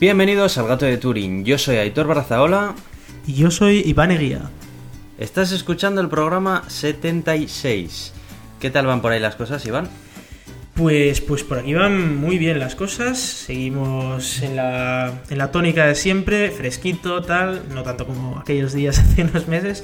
[0.00, 1.44] Bienvenidos al Gato de Turing.
[1.44, 2.76] Yo soy Aitor Barzaola.
[3.26, 4.42] Y yo soy Iván Eguía.
[5.18, 8.12] Estás escuchando el programa 76.
[8.60, 9.88] ¿Qué tal van por ahí las cosas, Iván?
[10.74, 13.18] Pues, pues por aquí van muy bien las cosas.
[13.18, 18.98] Seguimos en la, en la tónica de siempre, fresquito, tal, no tanto como aquellos días
[19.00, 19.82] hace unos meses.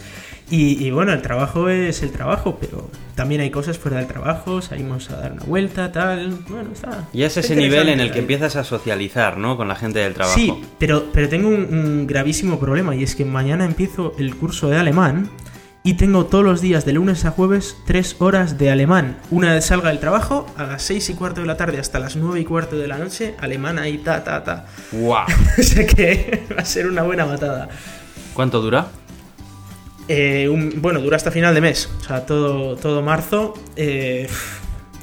[0.55, 4.63] Y, y, bueno, el trabajo es el trabajo, pero también hay cosas fuera del trabajo,
[4.63, 6.31] salimos a dar una vuelta, tal.
[6.49, 7.09] Bueno, está.
[7.13, 9.57] Y es ese nivel en el que empiezas a socializar, ¿no?
[9.57, 10.39] Con la gente del trabajo.
[10.39, 14.69] Sí, pero, pero tengo un, un gravísimo problema y es que mañana empiezo el curso
[14.69, 15.29] de alemán
[15.83, 19.19] y tengo todos los días de lunes a jueves tres horas de alemán.
[19.33, 22.15] Una vez salga del trabajo, a las seis y cuarto de la tarde hasta las
[22.15, 24.67] nueve y cuarto de la noche, alemán ahí, ta, ta, ta.
[24.93, 25.27] ¡Guau!
[25.59, 27.69] o sea que va a ser una buena matada.
[28.35, 28.87] ¿Cuánto dura?
[30.09, 33.55] Eh, un, bueno, dura hasta final de mes, o sea, todo, todo marzo.
[33.77, 34.29] Eh,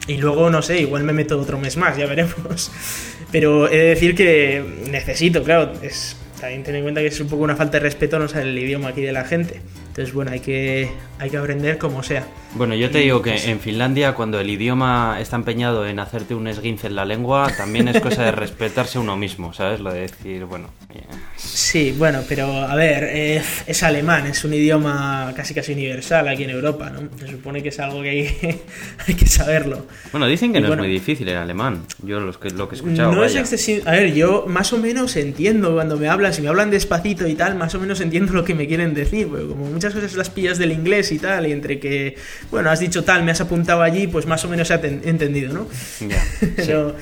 [0.08, 2.72] y luego, no sé, igual me meto otro mes más, ya veremos.
[3.32, 7.30] Pero he de decir que necesito, claro, es, también ten en cuenta que es un
[7.30, 9.62] poco una falta de respeto no saber el idioma aquí de la gente.
[9.88, 10.90] Entonces, bueno, hay que,
[11.20, 12.26] hay que aprender como sea.
[12.54, 16.36] Bueno, yo te digo que pues, en Finlandia, cuando el idioma está empeñado en hacerte
[16.36, 19.80] un esguince en la lengua, también es cosa de respetarse uno mismo, ¿sabes?
[19.80, 20.70] Lo de decir, bueno.
[20.94, 21.00] eh,
[21.38, 26.44] Sí, bueno, pero a ver, eh, es alemán, es un idioma casi casi universal aquí
[26.44, 27.08] en Europa, ¿no?
[27.18, 28.60] Se supone que es algo que hay,
[29.08, 29.86] hay que saberlo.
[30.12, 30.84] Bueno, dicen que Y no bueno.
[30.84, 31.84] es muy difícil en alemán.
[32.04, 33.14] Yo los que, lo que he escuchado.
[33.14, 33.88] No es excesivo.
[33.88, 36.34] A ver, yo más o menos entiendo cuando me hablan.
[36.34, 39.30] Si me hablan despacito y tal, más o menos entiendo lo que me quieren decir.
[39.32, 42.16] Pero como muchas cosas las pillas del inglés y tal, y entre que,
[42.50, 45.68] bueno, has dicho tal, me has apuntado allí, pues más o menos he entendido, ¿no?
[46.08, 46.50] Ya, sí.
[46.56, 46.96] Pero,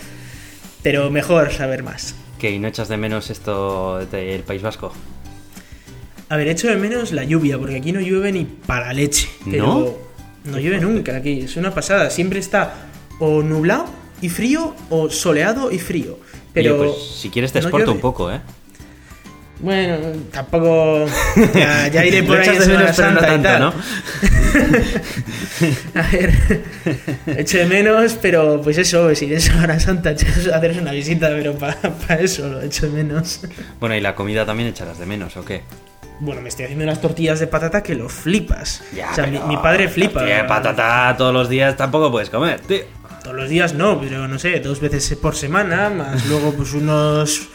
[0.83, 2.15] pero mejor saber más.
[2.37, 2.51] ¿Qué?
[2.51, 4.93] ¿Y no echas de menos esto del País Vasco?
[6.29, 9.27] A ver, echo de menos la lluvia, porque aquí no llueve ni para leche.
[9.49, 9.99] Pero
[10.45, 12.09] no, llueve nunca aquí, es una pasada.
[12.11, 12.75] Siempre está
[13.19, 13.87] o nublado
[14.21, 16.19] y frío o soleado y frío.
[16.53, 18.41] Pero Oye, pues, si quieres te no exporto un poco, ¿eh?
[19.59, 19.97] Bueno,
[20.31, 21.05] tampoco.
[21.53, 23.73] Ya, ya iré por ahí en de menos, Semana pero no Santa y tanto, tal.
[26.01, 26.33] A ver,
[27.37, 31.27] echo de menos, pero pues eso, si iré en Semana Santa a haceros una visita,
[31.29, 33.41] pero para eso lo echo de menos.
[33.79, 35.63] Bueno, y la comida también echarás de menos, ¿o qué?
[36.21, 38.83] Bueno, me estoy haciendo unas tortillas de patata que lo flipas.
[38.93, 40.15] Ya, o sea, mi, padre flipa.
[40.15, 42.83] tortilla de patata todos los días tampoco puedes comer, tío.
[43.23, 47.49] Todos los días no, pero no sé, dos veces por semana, más luego pues unos.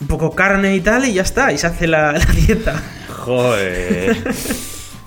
[0.00, 2.82] Un poco carne y tal, y ya está, y se hace la, la dieta.
[3.08, 4.16] Joder.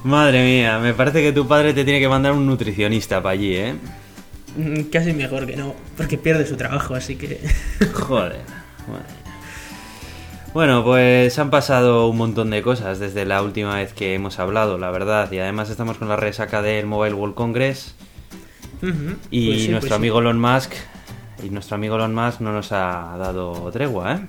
[0.03, 3.55] Madre mía, me parece que tu padre te tiene que mandar un nutricionista para allí,
[3.55, 3.75] ¿eh?
[4.57, 7.39] Mm, Casi mejor que no, porque pierde su trabajo, así que.
[7.93, 8.39] Joder.
[10.53, 14.77] Bueno, pues han pasado un montón de cosas desde la última vez que hemos hablado,
[14.77, 15.31] la verdad.
[15.31, 17.95] Y además estamos con la resaca del Mobile World Congress.
[19.29, 19.93] Y pues sí, nuestro pues sí.
[19.93, 20.73] amigo Elon Musk.
[21.43, 24.19] Y nuestro amigo Elon Musk no nos ha dado tregua, ¿eh?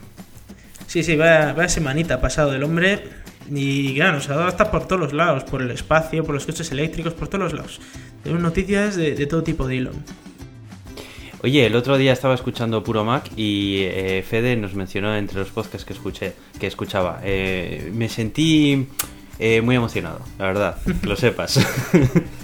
[0.93, 3.03] Sí, sí, vaya, vaya semanita pasado del hombre.
[3.51, 6.45] Y claro, nos ha dado hasta por todos los lados, por el espacio, por los
[6.45, 7.81] coches eléctricos, por todos los lados.
[8.23, 9.95] Tenemos noticias de, de todo tipo de Elon.
[11.43, 15.49] Oye, el otro día estaba escuchando Puro Mac y eh, Fede nos mencionó entre los
[15.49, 17.23] podcasts que escuché, que escuchaba.
[17.25, 18.87] Eh, me sentí
[19.39, 21.59] eh, muy emocionado, la verdad, que lo sepas.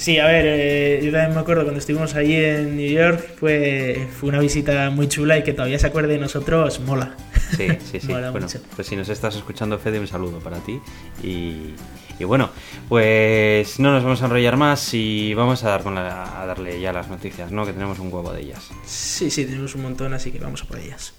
[0.00, 4.08] Sí, a ver, eh, yo también me acuerdo cuando estuvimos allí en New York, fue,
[4.18, 7.14] fue una visita muy chula y que todavía se acuerde de nosotros, mola.
[7.54, 8.06] Sí, sí, sí.
[8.06, 8.60] Bueno, mucho.
[8.74, 10.80] pues si nos estás escuchando, Fede, un saludo para ti.
[11.22, 11.74] Y,
[12.18, 12.48] y bueno,
[12.88, 16.80] pues no nos vamos a enrollar más y vamos a, dar con la- a darle
[16.80, 17.66] ya las noticias, ¿no?
[17.66, 18.70] Que tenemos un huevo de ellas.
[18.86, 21.12] Sí, sí, tenemos un montón, así que vamos a por ellas.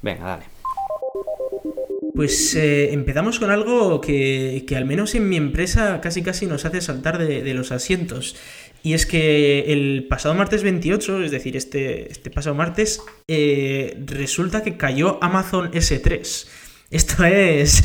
[0.00, 0.44] Venga, dale.
[2.14, 6.64] Pues eh, empezamos con algo que, que al menos en mi empresa casi casi nos
[6.66, 8.36] hace saltar de, los asientos.
[8.82, 14.62] Y es que el pasado martes 28, es decir, este, este pasado martes, eh, resulta
[14.62, 16.46] que cayó Amazon S3.
[16.90, 17.82] Esto es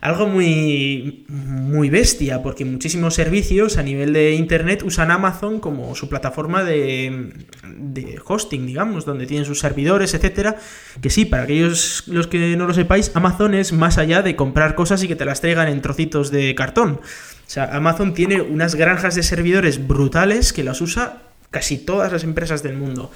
[0.00, 6.08] algo muy, muy bestia, porque muchísimos servicios a nivel de Internet usan Amazon como su
[6.08, 7.32] plataforma de,
[7.64, 10.56] de hosting, digamos, donde tienen sus servidores, etcétera.
[11.00, 14.74] Que sí, para aquellos los que no lo sepáis, Amazon es más allá de comprar
[14.74, 17.00] cosas y que te las traigan en trocitos de cartón.
[17.02, 22.24] O sea, Amazon tiene unas granjas de servidores brutales que las usa casi todas las
[22.24, 23.10] empresas del mundo.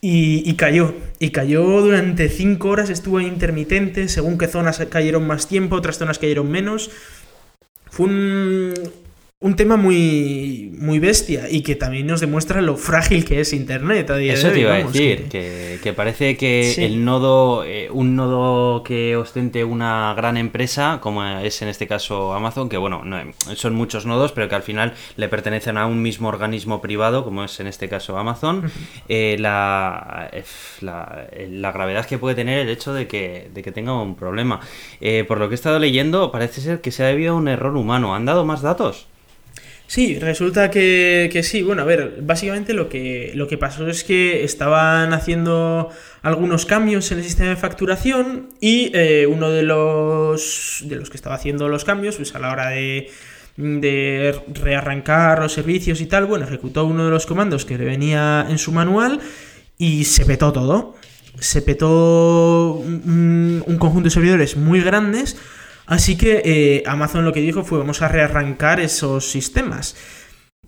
[0.00, 5.76] Y, cayó, y cayó durante 5 horas, estuvo intermitente, según qué zonas cayeron más tiempo,
[5.76, 6.90] otras zonas cayeron menos.
[7.90, 8.74] Fue un,
[9.38, 14.08] un tema muy, muy bestia y que también nos demuestra lo frágil que es Internet
[14.08, 14.54] a día Eso de hoy.
[14.54, 16.82] te iba a decir, que- que, que parece que Sí.
[16.82, 22.32] el nodo, eh, un nodo que ostente una gran empresa, como es en este caso
[22.32, 23.18] Amazon, que bueno, no,
[23.56, 27.44] son muchos nodos, pero que al final le pertenecen a un mismo organismo privado, como
[27.44, 28.62] es en este caso Amazon,
[29.06, 30.44] eh, la, eh,
[30.80, 34.16] la, eh, la gravedad que puede tener el hecho de que, de que tenga un
[34.16, 34.60] problema.
[35.02, 37.48] Eh, por lo que he estado leyendo, parece ser que se ha debido a un
[37.48, 38.14] error humano.
[38.14, 39.08] ¿Han dado más datos?
[39.88, 41.62] Sí, resulta que, que sí.
[41.62, 45.90] Bueno, a ver, básicamente lo que, lo que pasó es que estaban haciendo
[46.22, 51.16] algunos cambios en el sistema de facturación y eh, uno de los, de los que
[51.16, 53.10] estaba haciendo los cambios, pues a la hora de,
[53.56, 58.44] de rearrancar los servicios y tal, bueno, ejecutó uno de los comandos que le venía
[58.48, 59.20] en su manual
[59.78, 60.96] y se petó todo.
[61.38, 65.36] Se petó un, un conjunto de servidores muy grandes.
[65.86, 69.96] Así que eh, Amazon lo que dijo fue vamos a rearrancar esos sistemas.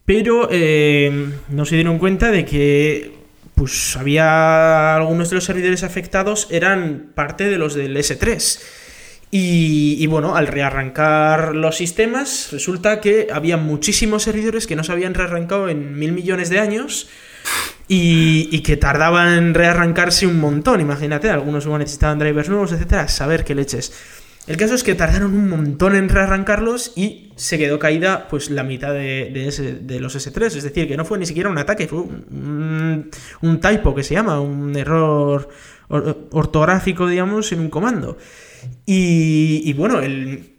[0.04, 3.18] Pero eh, no se dieron cuenta de que
[3.54, 8.60] pues había algunos de los servidores afectados eran parte de los del S3.
[9.30, 14.92] Y, y bueno, al rearrancar los sistemas, resulta que había muchísimos servidores que no se
[14.92, 17.10] habían rearrancado en mil millones de años
[17.88, 20.80] y, y que tardaban en rearrancarse un montón.
[20.80, 23.08] Imagínate, algunos necesitaban drivers nuevos, etcétera.
[23.08, 23.92] Saber qué leches.
[24.48, 28.64] El caso es que tardaron un montón en rearrancarlos y se quedó caída pues la
[28.64, 30.46] mitad de, de los S3.
[30.46, 33.10] Es decir, que no fue ni siquiera un ataque, fue un,
[33.42, 35.48] un, typo que se llama, un error
[35.88, 38.16] or- ortográfico, digamos, en un comando.
[38.86, 40.57] Y, y bueno, el,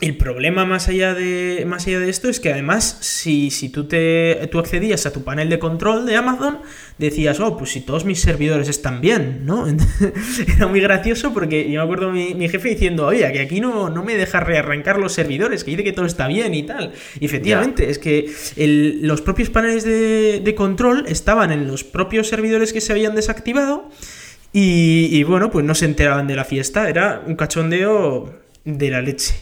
[0.00, 3.88] el problema más allá de, más allá de esto es que además, si, si tú,
[3.88, 6.58] te, tú accedías a tu panel de control de Amazon,
[6.98, 9.66] decías, oh, pues si todos mis servidores están bien, ¿no?
[10.56, 13.90] Era muy gracioso porque yo me acuerdo mi, mi jefe diciendo, oye, que aquí no,
[13.90, 16.92] no me deja rearrancar los servidores, que dice que todo está bien y tal.
[17.18, 22.28] Y efectivamente, es que el- los propios paneles de, de control estaban en los propios
[22.28, 23.90] servidores que se habían desactivado.
[24.52, 28.32] Y, y bueno, pues no se enteraban de la fiesta, era un cachondeo
[28.64, 29.34] de la leche.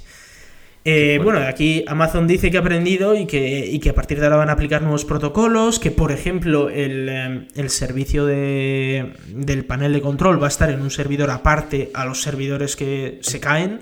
[0.88, 4.26] Eh, bueno, aquí Amazon dice que ha aprendido y que, y que a partir de
[4.26, 9.64] ahora van a aplicar nuevos protocolos, que por ejemplo el, eh, el servicio de- del
[9.64, 13.40] panel de control va a estar en un servidor aparte a los servidores que se
[13.40, 13.80] caen,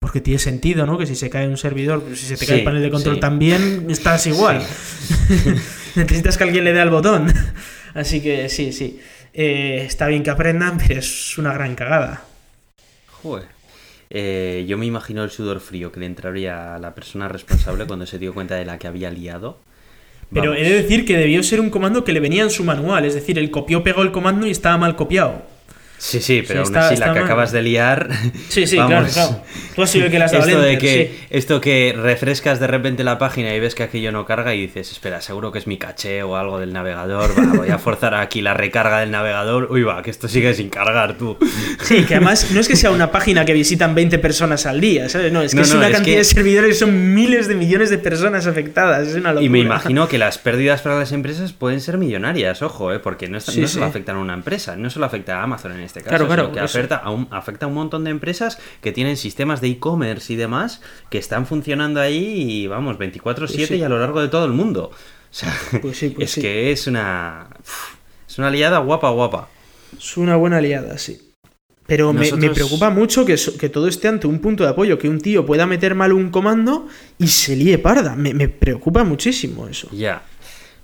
[0.00, 0.98] porque tiene sentido, ¿no?
[0.98, 3.14] Que si se cae un servidor, si se te cae Sí, el panel de control
[3.14, 3.20] sí.
[3.20, 4.60] también, estás igual.
[5.94, 7.32] Necesitas que alguien le dé al botón.
[7.94, 8.98] Así que sí, sí.
[9.32, 12.24] Eh, está bien que aprendan, pero es una gran cagada.
[13.22, 13.59] Joder.
[14.12, 18.06] Eh, yo me imagino el sudor frío que le entraría a la persona responsable cuando
[18.06, 19.58] se dio cuenta de la que había liado.
[20.32, 23.04] Pero he de decir que debió ser un comando que le venía en su manual,
[23.04, 25.42] es decir, el copió pegó el comando y estaba mal copiado.
[26.02, 27.24] Sí, sí, pero Sí, aún así la que mal.
[27.24, 28.08] acabas de liar.
[28.48, 28.90] Sí, sí, vamos.
[29.12, 29.44] claro, claro.
[29.76, 31.26] Tú has sido el que has dado Esto de que, sí.
[31.30, 34.90] esto que refrescas de repente la página y ves que aquello no carga y dices,
[34.90, 38.40] espera, seguro que es mi caché o algo del navegador, va, voy a forzar aquí
[38.40, 41.36] la recarga del navegador, uy va, que esto sigue sin cargar tú.
[41.82, 45.08] Sí, que además no es que sea una página que visitan 20 personas al día,
[45.10, 45.30] ¿sabes?
[45.32, 47.54] No, es que No, es no, una es cantidad que- de servidores, son miles de
[47.54, 49.44] millones de personas afectadas, es una locura.
[49.44, 52.98] Y me imagino que las pérdidas para las empresas pueden ser millonarias, ojo, ¿eh?
[53.00, 55.72] porque no, está- Sí, no solo afectan a una empresa, no solo afecta a Amazon
[55.72, 58.10] en este caso, Claro, claro, sino que afecta a, un, afecta a un montón de
[58.10, 63.34] empresas que tienen sistemas de e-commerce y demás que están funcionando ahí y vamos, 24/7
[63.36, 63.74] Pues sí.
[63.76, 64.90] y a lo largo de todo el mundo.
[64.92, 64.94] O
[65.32, 66.40] sea, Pues sí, pues es sí.
[66.40, 67.48] que es una...
[68.28, 69.48] Es una liada guapa, guapa.
[69.98, 71.20] Es una buena aliada, sí.
[71.86, 75.08] Pero me- me, preocupa mucho que, que todo esté ante un punto de apoyo, que
[75.08, 76.86] un tío pueda meter mal un comando
[77.18, 78.14] y se líe parda.
[78.14, 79.88] Me, me preocupa muchísimo eso.
[79.90, 80.22] Ya.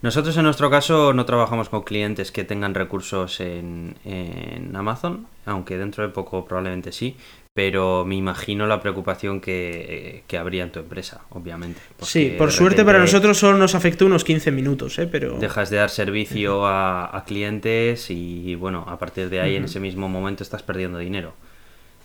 [0.03, 5.79] Nosotros en nuestro caso no trabajamos con clientes que tengan recursos en, en Amazon, aunque
[5.79, 7.17] dentro de poco probablemente sí,
[7.55, 11.81] pero me imagino la preocupación que, que habría en tu empresa, obviamente.
[12.03, 15.09] Sí, por suerte para nosotros solo nos afectó unos 15 minutos, ¿eh?
[15.11, 15.39] Pero...
[15.39, 19.81] Dejas de dar servicio a, a clientes y bueno, a partir de ahí en ese
[19.81, 21.33] mismo momento estás perdiendo dinero.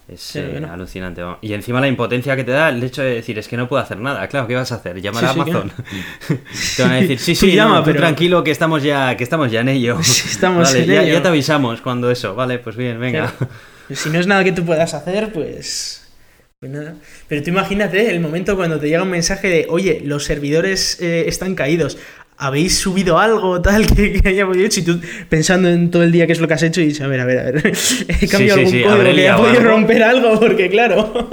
[0.08, 1.22] Es Sí, eh, alucinante.
[1.22, 1.38] vamos.
[1.42, 3.82] Y encima la impotencia que te da el hecho de decir es que no puedo
[3.82, 4.28] hacer nada.
[4.28, 5.02] Claro, ¿qué vas a hacer?
[5.02, 5.72] ¿Llamar Sí, a sí, Amazon?
[6.78, 9.52] te van a decir, sí, sí, llama, no, pero- tranquilo que estamos ya, que estamos
[9.52, 9.98] ya en ello.
[10.00, 11.14] Estamos Vale, en ya, ello.
[11.14, 12.36] ya te avisamos cuando eso.
[12.36, 13.32] Vale, pues bien, venga.
[13.38, 13.52] Claro.
[13.94, 16.08] Si no es nada que tú puedas hacer, pues.
[16.62, 16.96] pues nada.
[17.28, 21.26] Pero tú imagínate el momento cuando te llega un mensaje de, oye, los servidores eh,
[21.28, 21.98] están caídos.
[22.44, 24.80] ¿Habéis subido algo tal que, que hayamos hecho?
[24.80, 27.02] Y tú pensando en todo el día qué es lo que has hecho y dices,
[27.02, 27.72] a ver, a ver, a ver.
[28.20, 31.30] He cambiado sí, algún sí, código que haya podido romper algo, porque claro.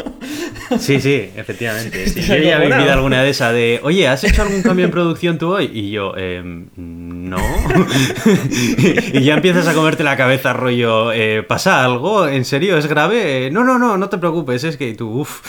[0.78, 2.06] Sí, sí, efectivamente.
[2.18, 4.90] Sí, yo ya he vivido alguna de esas de, oye, ¿has hecho algún cambio en
[4.90, 5.70] producción tú hoy?
[5.72, 6.42] Y yo, eh,
[6.76, 7.38] no.
[9.12, 12.26] y ya empiezas a comerte la cabeza, rollo, eh, ¿pasa algo?
[12.26, 12.76] ¿En serio?
[12.76, 13.50] ¿Es grave?
[13.50, 15.40] No, no, no, no te preocupes, es que tú, uff,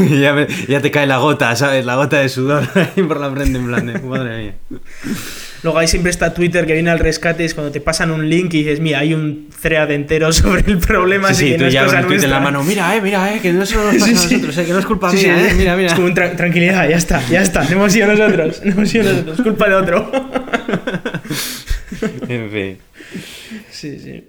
[0.00, 1.84] ya, ya, te cae la gota, ¿sabes?
[1.84, 2.68] La gota de sudor
[3.08, 4.54] por la frente, en plan, de, madre mía.
[5.62, 8.52] Luego ahí siempre está Twitter que viene al rescate, es cuando te pasan un link
[8.54, 11.32] y dices, mira, hay un thread entero sobre el problema.
[11.32, 12.40] Sí, sí, que tú no es ya con el tweet en la nuestra".
[12.40, 14.34] mano, mira, eh, mira, eh, que no solo nos pasa Sí, a sí.
[14.34, 15.88] nosotros, eh, que no es culpa mía, eh, mira, mira.
[15.88, 17.62] Es como un tra- tranquilidad, ya está, ya está.
[17.64, 20.10] No hemos sido nosotros, no hemos sido nosotros, culpa de otro.
[22.28, 22.78] En fin.
[23.70, 24.24] Sí, sí.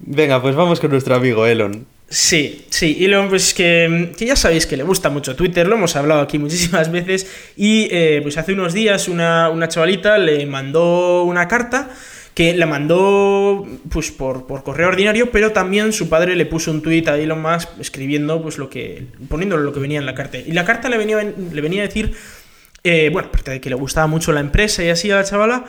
[0.00, 1.86] Venga, pues vamos con nuestro amigo Elon.
[2.08, 5.96] Sí, sí, luego pues que, que ya sabéis que le gusta mucho Twitter, lo hemos
[5.96, 11.24] hablado aquí muchísimas veces y eh, pues hace unos días una, una chavalita le mandó
[11.24, 11.90] una carta
[12.36, 16.82] que la mandó pues por, por correo ordinario, pero también su padre le puso un
[16.82, 20.36] tuit a Elon Musk escribiendo pues lo que, poniéndole lo que venía en la carta.
[20.36, 22.14] Y la carta le venía, le venía a decir,
[22.84, 25.64] eh, bueno, aparte de que le gustaba mucho la empresa y así a la chavala,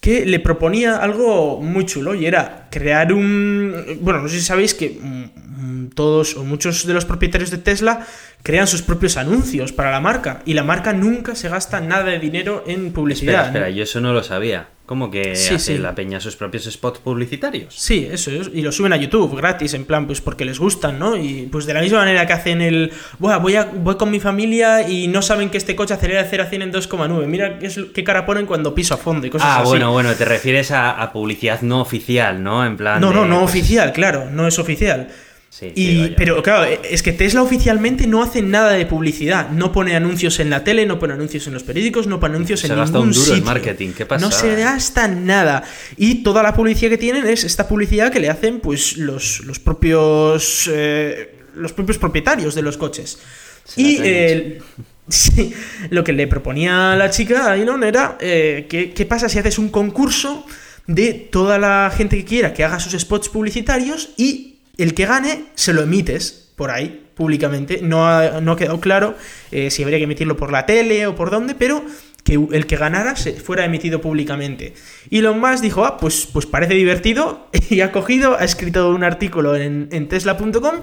[0.00, 3.98] que le proponía algo muy chulo y era crear un...
[4.00, 8.06] Bueno, no sé si sabéis que mm, todos o muchos de los propietarios de Tesla
[8.42, 12.18] crean sus propios anuncios para la marca y la marca nunca se gasta nada de
[12.18, 13.34] dinero en publicidad.
[13.46, 13.74] Espera, espera, ¿no?
[13.76, 14.68] yo eso no lo sabía.
[14.86, 15.78] ¿Cómo que Sí, hace sí.
[15.78, 17.74] la peña sus propios spots publicitarios?
[17.76, 18.48] Sí, eso es.
[18.54, 21.16] Y lo suben a YouTube gratis, en plan, pues porque les gustan, ¿no?
[21.16, 22.92] Y pues de la misma manera que hacen el.
[23.18, 26.28] Buah, voy, a, voy con mi familia y no saben que este coche acelera de
[26.30, 27.26] 0 a 100 en 2,9.
[27.26, 29.70] Mira qué, es- qué cara ponen cuando piso a fondo y cosas Ah, así.
[29.70, 32.55] bueno, bueno, te refieres a, a publicidad no oficial, ¿no?
[32.64, 33.00] En plan.
[33.00, 35.08] No, de, no, no pues, oficial, claro, no es oficial.
[35.48, 39.48] Sí, Y, pero claro, es que Tesla oficialmente no hace nada de publicidad.
[39.50, 42.60] No pone anuncios en la tele, no pone anuncios en los periódicos, no pone anuncios
[42.60, 43.44] Se en gasta ningún un duro en sitio.
[43.46, 44.22] marketing, ¿qué pasa?
[44.22, 45.62] No se gasta nada.
[45.96, 49.58] Y toda la publicidad que tienen es esta publicidad que le hacen pues los, los
[49.58, 53.18] propios eh, los propios propietarios de los coches.
[53.64, 54.60] Se y eh,
[55.08, 55.54] sí,
[55.88, 59.58] lo que le proponía la chica a Elon era eh, ¿qué, qué pasa si haces
[59.58, 60.44] un concurso
[60.86, 65.44] de toda la gente que quiera que haga sus spots publicitarios y el que gane
[65.54, 67.80] se lo emites por ahí públicamente.
[67.82, 69.16] No ha, no ha quedado claro
[69.50, 71.84] eh, si habría que emitirlo por la tele o por dónde, pero
[72.22, 74.74] que el que ganara se fuera emitido públicamente.
[75.10, 79.54] Elon Musk dijo, ah, pues, pues parece divertido, y ha cogido, ha escrito un artículo
[79.54, 80.74] en, en tesla.com,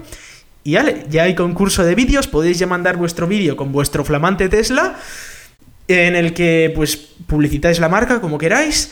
[0.64, 4.48] y vale, ya hay concurso de vídeos, podéis ya mandar vuestro vídeo con vuestro flamante
[4.48, 4.98] Tesla,
[5.86, 8.90] en el que pues publicitáis la marca como queráis,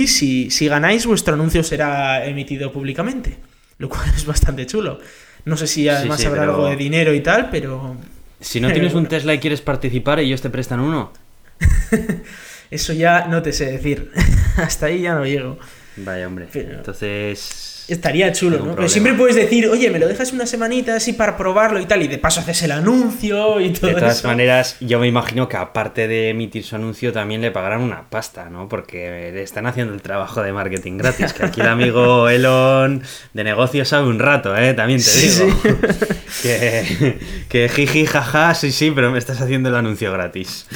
[0.00, 3.36] y si, si ganáis, vuestro anuncio será emitido públicamente.
[3.78, 5.00] Lo cual es bastante chulo.
[5.44, 7.96] No sé si además sí, habrá pero- algo de dinero y tal, pero
[8.40, 9.08] Si no tienes un Bueno.
[9.08, 11.12] Tesla y quieres participar, ellos te prestan uno.
[12.70, 14.10] eso ya no te sé decir.
[14.56, 15.58] Hasta ahí ya no llego.
[15.96, 16.48] Vaya, hombre.
[16.52, 17.68] Pero- Entonces.
[17.88, 18.76] Estaría chulo, ¿no?
[18.76, 22.02] Pero siempre puedes decir, oye, me lo dejas una semanita así para probarlo y tal,
[22.02, 24.28] y de paso haces el anuncio y todo De todas eso.
[24.28, 28.48] maneras, yo me imagino que aparte de emitir su anuncio, también le pagarán una pasta,
[28.48, 28.68] ¿no?
[28.68, 31.32] Porque le están haciendo el trabajo de marketing gratis.
[31.32, 33.02] Que aquí el amigo Elon
[33.34, 34.74] de negocio sabe un rato, ¿eh?
[34.74, 35.60] También te Sí, digo.
[36.42, 40.66] Que, que jiji, jaja, sí, sí, pero me estás haciendo el anuncio gratis.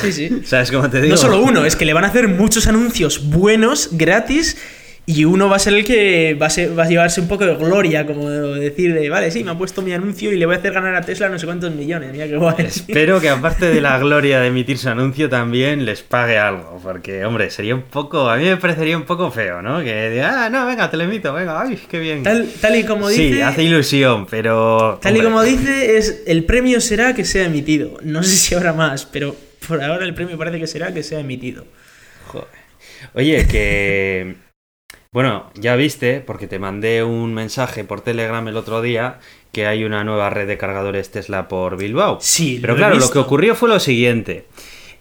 [0.00, 0.42] Sí, sí.
[0.44, 1.14] ¿Sabes cómo te digo?
[1.14, 4.56] No solo uno, es que le van a hacer muchos anuncios buenos, gratis,
[5.04, 7.44] y uno va a ser el que va a, ser- va a llevarse un poco
[7.44, 10.54] de gloria, como decir, de, vale, sí, me ha puesto mi anuncio y le voy
[10.54, 12.54] a hacer ganar a Tesla no sé cuántos millones, mira qué guay.
[12.58, 17.24] Espero que aparte de la gloria de emitir su anuncio también les pague algo, porque
[17.24, 19.82] hombre, sería un poco, a mí me parecería un poco feo, ¿no?
[19.82, 22.22] Que diga, ah, no, venga, te lo emito, venga, ay, qué bien.
[22.22, 23.34] Tal, tal y como dice...
[23.34, 25.00] sí, hace ilusión, pero...
[25.02, 27.98] Tal y como dice, es el premio será que sea emitido.
[28.04, 29.34] No sé si habrá más, pero
[29.66, 31.64] por ahora el premio parece que será que sea emitido.
[32.28, 32.46] joder.
[33.14, 34.51] Oye, que...
[35.12, 39.18] Bueno, ya viste, porque te mandé un mensaje por Telegram el otro día,
[39.52, 42.16] que hay una nueva red de cargadores Tesla por Bilbao.
[42.22, 44.46] Sí, Pero lo he claro, lo que ocurrió fue lo siguiente.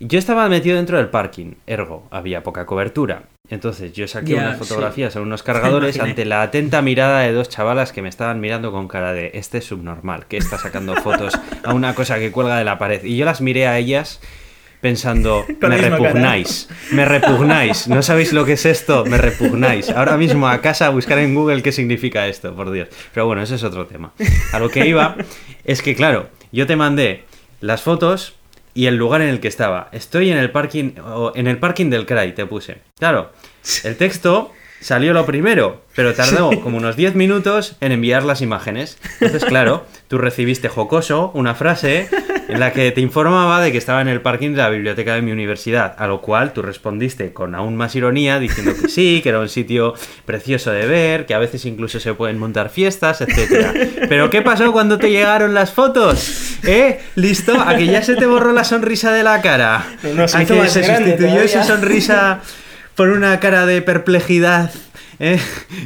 [0.02, 3.24] Yo estaba metido dentro del parking, ergo, había poca cobertura.
[3.50, 4.66] Entonces yo saqué unas sí.
[4.66, 8.74] fotografías a unos cargadores ante la atenta mirada de dos chavalas que me estaban mirando
[8.74, 12.58] con cara de este es subnormal, que está sacando fotos a una cosa que cuelga
[12.58, 13.02] de la pared.
[13.06, 14.20] Y yo las miré a ellas
[14.82, 15.98] pensando, me la misma cara".
[15.98, 19.90] repugnáis, me repugnáis, no sabéis lo que es esto, me repugnáis.
[19.90, 22.90] Ahora mismo a casa a buscar en Google qué significa esto, por Dios.
[23.14, 24.12] Pero bueno, ese es otro tema.
[24.52, 25.16] A lo que iba
[25.64, 27.26] es que, claro, yo te mandé
[27.62, 28.36] las fotos
[28.74, 29.90] y el lugar en el que estaba.
[29.92, 32.78] Estoy en el parking, o en el parking del CRAI, te puse.
[32.98, 33.32] Claro,
[33.84, 38.98] el texto salió lo primero, pero tardó como unos 10 minutos en enviar las imágenes.
[39.20, 42.10] Entonces, claro, tú recibiste jocoso una frase
[42.52, 45.22] en la que te informaba de que estaba en el parking de la biblioteca de
[45.22, 49.30] mi universidad, a lo cual tú respondiste con aún más ironía diciendo que sí, que
[49.30, 49.94] era un sitio
[50.26, 53.74] precioso de ver, que a veces incluso se pueden montar fiestas, etcétera.
[54.10, 56.58] Pero ¿qué pasó cuando te llegaron las fotos?
[56.64, 57.00] ¿Eh?
[57.16, 57.58] ¿Listo?
[57.60, 59.86] ¿A que ya se te borró la sonrisa de la cara?
[60.04, 61.64] No, ¿A que se sustituyó esa todavía.
[61.64, 62.42] sonrisa
[62.96, 64.72] por una cara de perplejidad
[65.20, 65.40] ¿eh?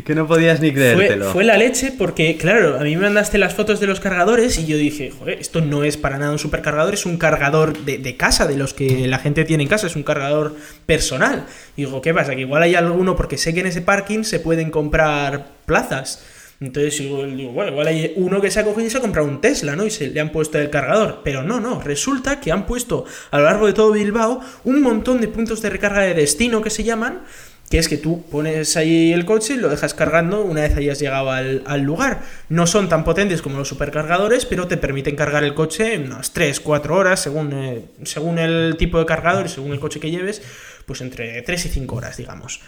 [0.06, 1.26] que no podías ni creértelo.
[1.26, 4.58] Fue, fue, la leche porque, claro, a mí me mandaste las fotos de los cargadores
[4.58, 7.98] y yo dije, joder, esto no es para nada un supercargador, es un cargador de,
[7.98, 10.56] de casa, de los que la gente tiene en casa, es un cargador
[10.86, 11.46] personal.
[11.76, 12.36] Y digo, ¿qué pasa?
[12.36, 16.24] Que igual hay alguno, porque sé que en ese parking se pueden comprar plazas.
[16.62, 19.42] Entonces digo, bueno, igual hay uno que se ha cogido y se ha comprado un
[19.42, 19.86] Tesla, ¿no?
[19.86, 21.22] Y se le han puesto el cargador.
[21.24, 25.20] Pero no, no, resulta que han puesto a lo largo de todo Bilbao un montón
[25.20, 27.24] de puntos de recarga de destino que se llaman,
[27.70, 31.00] que es que tú pones ahí el coche y lo dejas cargando una vez hayas
[31.00, 32.22] llegado al, al, lugar.
[32.50, 36.32] No son tan potentes como los supercargadores, pero te permiten cargar el coche en unas
[36.32, 40.12] 3, 4 horas, según, eh, según el tipo de cargador y según el coche que
[40.12, 40.42] lleves,
[40.86, 42.62] pues entre 3 y 5 horas, digamos.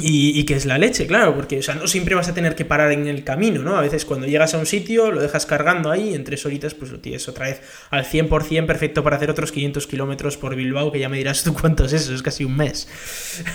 [0.00, 2.54] Y, y, que es la leche, claro, porque o sea, no siempre vas a tener
[2.54, 3.76] que parar en el camino, ¿no?
[3.76, 6.72] A veces cuando llegas a un sitio lo dejas cargando ahí y en tres horitas
[6.72, 10.90] pues lo tienes otra vez al 100% perfecto para hacer otros 500 kilómetros por Bilbao,
[10.92, 12.88] que ya me dirás tú cuánto es eso, es casi un mes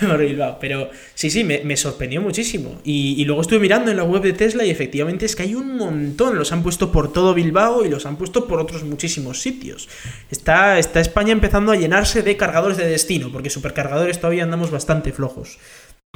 [0.00, 0.58] por Bilbao.
[0.60, 2.80] Pero sí, sí, me, me sorprendió muchísimo.
[2.84, 5.56] Y, y, luego estuve mirando en la web de Tesla y efectivamente es que hay
[5.56, 9.42] un montón, los han puesto por todo Bilbao y los han puesto por otros muchísimos
[9.42, 9.88] sitios.
[10.30, 15.10] Está, está España empezando a llenarse de cargadores de destino, porque supercargadores todavía andamos bastante
[15.10, 15.58] flojos.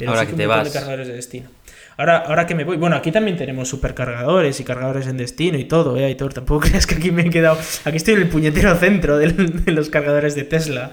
[0.07, 0.65] Ahora que te vas.
[0.65, 1.49] De cargadores de destino.
[1.97, 2.77] Ahora, ahora que me voy.
[2.77, 6.05] Bueno, aquí también tenemos supercargadores y cargadores en destino y todo, ¿eh?
[6.05, 7.59] Aitor, tampoco creas que aquí me he quedado.
[7.85, 10.91] Aquí estoy en el puñetero centro de, de los cargadores de Tesla.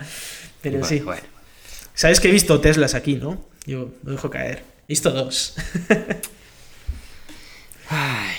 [0.61, 1.01] Pero bueno, sí.
[1.01, 1.23] Bueno.
[1.95, 3.43] Sabes que he visto Teslas aquí, ¿no?
[3.67, 4.63] Yo lo dejo caer.
[4.87, 5.57] He visto dos.
[7.89, 8.35] Ay.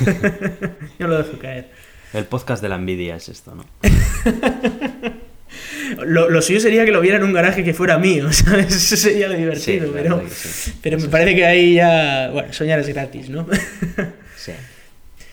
[0.98, 1.70] Yo lo dejo caer.
[2.12, 3.64] El podcast de la envidia es esto, ¿no?
[6.04, 8.74] Lo, lo, suyo sería que lo viera en un garaje que fuera mío, ¿sabes?
[8.74, 10.72] Eso sería lo divertido, sí, pero, sí.
[10.82, 12.30] pero me parece que ahí ya.
[12.32, 13.46] Bueno, soñar es gratis, ¿no?
[14.36, 14.52] sí.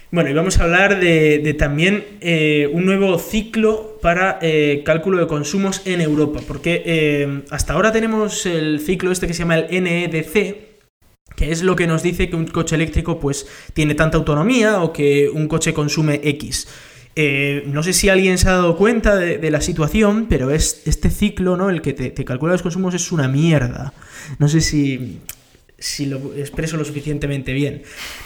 [0.09, 5.17] Bueno, y vamos a hablar de, de también eh, un nuevo ciclo para eh, cálculo
[5.17, 9.57] de consumos en Europa, porque eh, hasta ahora tenemos el ciclo este que se llama
[9.57, 10.33] el NEDC,
[11.35, 14.93] que es lo que nos dice que un coche eléctrico pues tiene tanta autonomía o
[14.93, 16.69] que un coche consume X.
[17.19, 20.83] Eh, no sé si alguien se ha dado cuenta de, de la situación, pero es
[20.85, 21.71] este ciclo, ¿no?
[21.71, 23.91] El que te, te, calcula los consumos es una mierda.
[24.37, 25.19] No sé si,
[25.79, 27.81] si lo expreso lo suficientemente bien.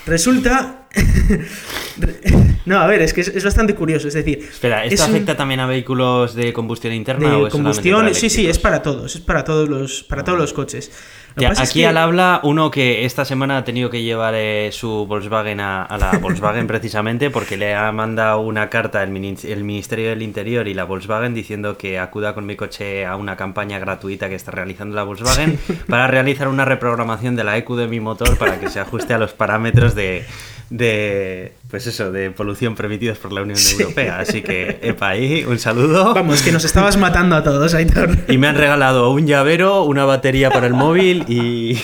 [0.06, 0.90] Resulta.
[2.66, 4.10] no, a ver, es que es, es, bastante curioso.
[4.10, 4.40] Es decir.
[4.40, 5.38] Espera, ¿esto afecta un...
[5.38, 8.14] también a vehículos de combustión interna de o es combustión?
[8.14, 9.16] Sí, sí, es para todos.
[9.16, 10.92] Es para todos los, para todos los coches.
[11.38, 11.88] Ya, aquí que...
[11.88, 15.98] al habla uno que esta semana ha tenido que llevar eh, su Volkswagen a, a
[15.98, 20.74] la Volkswagen precisamente porque le ha mandado una carta el, el, Ministerio del Interior y
[20.74, 24.96] la Volkswagen diciendo que acuda con mi coche a una campaña gratuita que está realizando
[24.96, 28.80] la Volkswagen para realizar una reprogramación de la EQ de mi motor para que se
[28.80, 30.26] ajuste a los parámetros de,
[30.72, 33.82] de pues eso, de polución permitidos por la Unión sí.
[33.82, 34.20] Europea.
[34.20, 36.14] Así que, epa, ahí, un saludo.
[36.14, 38.10] Vamos, que nos estabas matando a todos, Aitor.
[38.28, 41.78] Y me han regalado un llavero, una batería para el móvil y.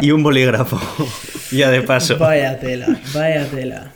[0.00, 0.80] y un bolígrafo.
[1.50, 2.18] ya de paso.
[2.18, 3.92] Vaya tela, vaya tela.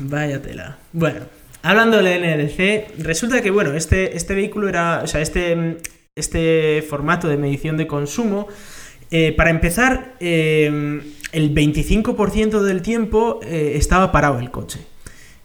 [0.00, 0.78] Vaya tela.
[0.92, 1.20] Bueno,
[1.62, 5.00] hablando del NDC, resulta que, bueno, este, este vehículo era.
[5.02, 5.78] O sea, este,
[6.14, 8.48] este formato de medición de consumo.
[9.10, 11.00] Eh, para empezar, eh,
[11.32, 14.80] el 25% del tiempo eh, estaba parado el coche.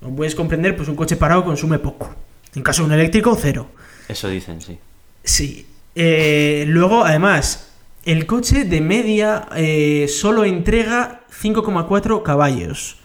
[0.02, 2.14] Como puedes comprender, pues un coche parado consume poco.
[2.56, 3.72] En caso de un eléctrico, cero.
[4.08, 4.78] Eso dicen, sí.
[5.24, 5.66] Sí.
[5.96, 7.72] Eh, luego, además,
[8.06, 12.98] el coche de media eh, solo entrega 5,4 caballos.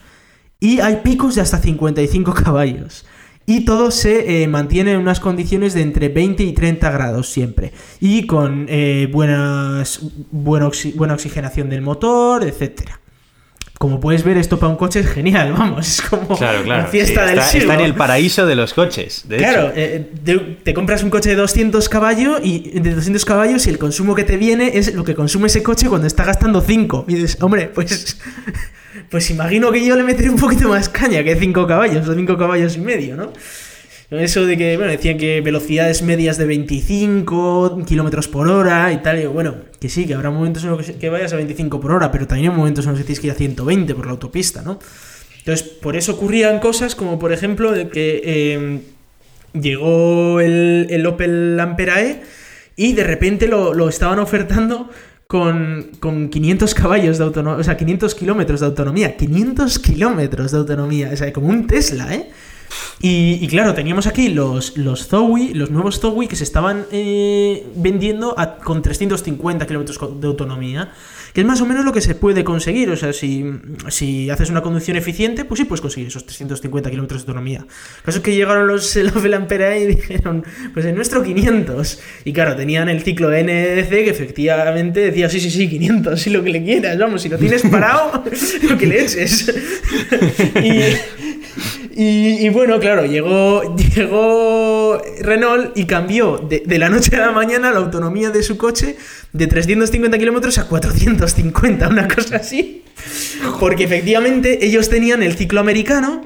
[0.61, 3.07] Y hay picos de hasta 55 caballos.
[3.47, 7.73] Y todo se eh, mantiene en unas condiciones de entre 20 y 30 grados siempre.
[7.99, 8.67] Y con
[9.11, 12.98] buenas, buena, buena oxigenación del motor, etcétera.
[13.79, 16.83] Como puedes ver, esto para un coche es genial, vamos, es como claro, claro.
[16.83, 17.71] la fiesta sí, del está, siglo.
[17.71, 19.73] Está en el paraíso de los coches, de Claro, hecho.
[19.77, 23.79] eh, te, te, compras un coche de 200 caballos y de 200 caballos y el
[23.79, 27.05] consumo que te viene es lo que consume ese coche cuando está gastando 5.
[27.09, 28.19] Y dices, hombre, pues
[29.11, 32.37] pues imagino que yo le meteré un poquito más caña que 5 caballos o 5
[32.37, 33.33] caballos y medio, ¿no?
[34.11, 39.21] Eso de que, bueno, decían que velocidades medias de 25 kilómetros por hora y tal.
[39.21, 42.11] Y bueno, que sí, que habrá momentos en los que vayas a 25 por hora,
[42.11, 44.63] pero también hay momentos en los que tienes que ir a 120 por la autopista,
[44.63, 44.79] ¿no?
[45.39, 48.81] Entonces, por eso ocurrían cosas como, por ejemplo, de que eh,
[49.53, 52.23] llegó el, el, Opel Ampera E
[52.77, 54.89] y de repente lo, lo estaban ofertando
[55.27, 60.59] con, con, 500 caballos de autonomía, o sea, 500 kilómetros de autonomía, 500 kilómetros de
[60.59, 62.31] autonomía, o sea, como un Tesla, ¿eh?
[63.01, 67.65] Y, y, claro, teníamos aquí los, los Zoe, los nuevos Zoe que se estaban eh,
[67.77, 70.93] vendiendo a, con 350 kilómetros de autonomía.
[71.33, 72.91] que es más o menos lo que se puede conseguir.
[72.91, 73.45] O sea, si,
[73.89, 77.61] si haces una conducción eficiente, pues sí puedes conseguir esos 350 kilómetros de autonomía.
[77.61, 82.01] El caso es que llegaron los, los Ampere y dijeron, pues en nuestro 500.
[82.25, 86.31] Y claro, tenían el ciclo de NDC que efectivamente decía, sí, sí, sí, 500, sí,
[86.31, 88.25] lo que le quieras, vamos, si lo tienes parado,
[88.69, 89.53] lo que le eches.
[90.63, 90.81] y,
[92.01, 97.73] y, bueno, claro, llegó, llegó Renault y cambió de, de la noche a la mañana
[97.73, 98.97] la autonomía de su coche
[99.33, 102.85] de 350 kilómetros a 450, una cosa así.
[103.59, 106.23] Porque efectivamente ellos tenían el ciclo americano,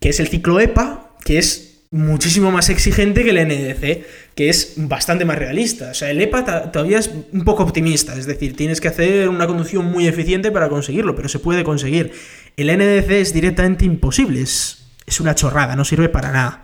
[0.00, 4.74] que es el ciclo EPA, que es muchísimo más exigente que el NDC, que es
[4.76, 5.90] bastante más realista.
[5.92, 9.46] O sea, el EPA todavía es un poco optimista, es decir, tienes que hacer una
[9.46, 12.10] conducción muy eficiente para conseguirlo, pero se puede conseguir.
[12.56, 16.62] El NDC es directamente imposible, es, es una chorrada, no sirve para nada.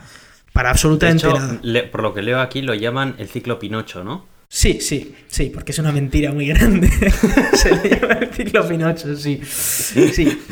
[0.52, 1.60] Para absolutamente nada.
[1.92, 4.26] por lo que leo aquí lo llaman el ciclo Pinocho, ¿no?
[4.48, 6.90] Sí, sí, sí, porque es una mentira muy grande.
[7.52, 9.40] Se le llama el ciclo Pinocho, sí.
[9.44, 10.42] Sí.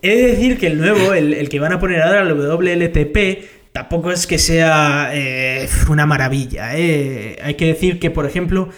[0.00, 4.12] He de decir que el nuevo, el, que van a poner ahora, el WLTP, tampoco
[4.12, 6.78] es que sea eh, una maravilla.
[6.78, 7.36] Eh.
[7.42, 8.68] Hay que decir que, por ejemplo,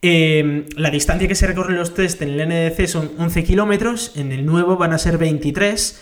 [0.00, 4.32] eh, la distancia que se recorren los test en el NDC son 11 kilómetros, en
[4.32, 6.00] el nuevo van a ser 23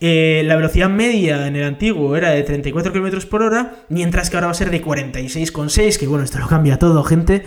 [0.00, 4.36] eh, la velocidad media en el antiguo era de 34 km por hora, mientras que
[4.36, 7.44] ahora va a ser de 46,6, que bueno, esto lo cambia todo, gente.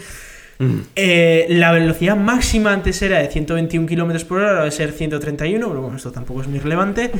[0.59, 0.79] Mm.
[0.95, 4.91] Eh, la velocidad máxima antes era de 121 km por hora, ahora va a ser
[4.91, 7.11] 131, pero bueno, esto tampoco es muy relevante.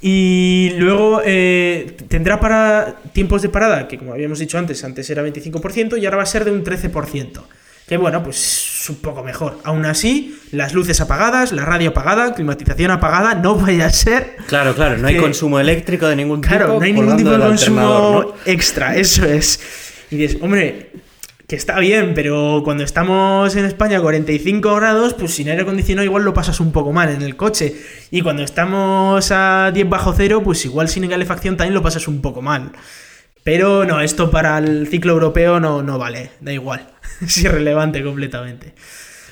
[0.00, 5.22] Y luego eh, tendrá para tiempos de parada, que como habíamos dicho antes, antes era
[5.22, 7.42] 25%, y ahora va a ser de un 13%
[7.88, 9.58] que bueno, pues un poco mejor.
[9.64, 14.36] Aún así, las luces apagadas, la radio apagada, climatización apagada, no vaya a ser.
[14.46, 16.54] Claro, claro, no hay consumo eléctrico de ningún tipo.
[16.54, 19.60] Claro, no hay ningún tipo de consumo extra, eso es.
[20.10, 20.90] Y dices, hombre,
[21.46, 26.04] que está bien, pero cuando estamos en España a 45 grados, pues sin aire acondicionado
[26.04, 27.74] igual lo pasas un poco mal en el coche.
[28.10, 32.20] Y cuando estamos a 10 bajo cero, pues igual sin calefacción también lo pasas un
[32.20, 32.72] poco mal.
[33.48, 36.86] Pero no, esto para el ciclo europeo no, no vale, da igual.
[37.22, 38.74] es irrelevante completamente.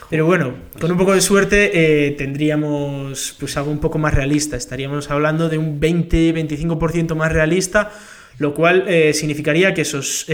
[0.08, 4.56] Pero bueno, con un poco de suerte eh, tendríamos pues algo un poco más realista.
[4.56, 7.92] Estaríamos hablando de un 20-25% más realista,
[8.38, 10.24] lo cual eh, significaría que esos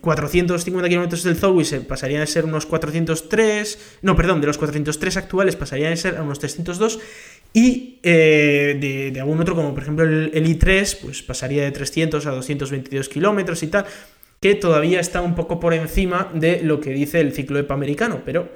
[0.00, 4.58] 450 eh, kilómetros del Zoe se pasarían a ser unos 403, no, perdón, de los
[4.58, 6.98] 403 actuales pasarían a ser unos 302
[7.52, 12.30] y de, algún otro, como por ejemplo el, el, i3, pues pasaría de 300 a
[12.30, 13.86] 222 kilómetros y tal
[14.42, 18.22] que todavía está un poco por encima de lo que dice el ciclo EPA americano,
[18.24, 18.50] pero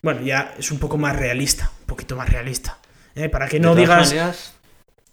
[0.00, 2.78] bueno, ya es un poco más realista, un poquito más realista.
[3.16, 3.28] ¿eh?
[3.28, 4.54] Para que no digas...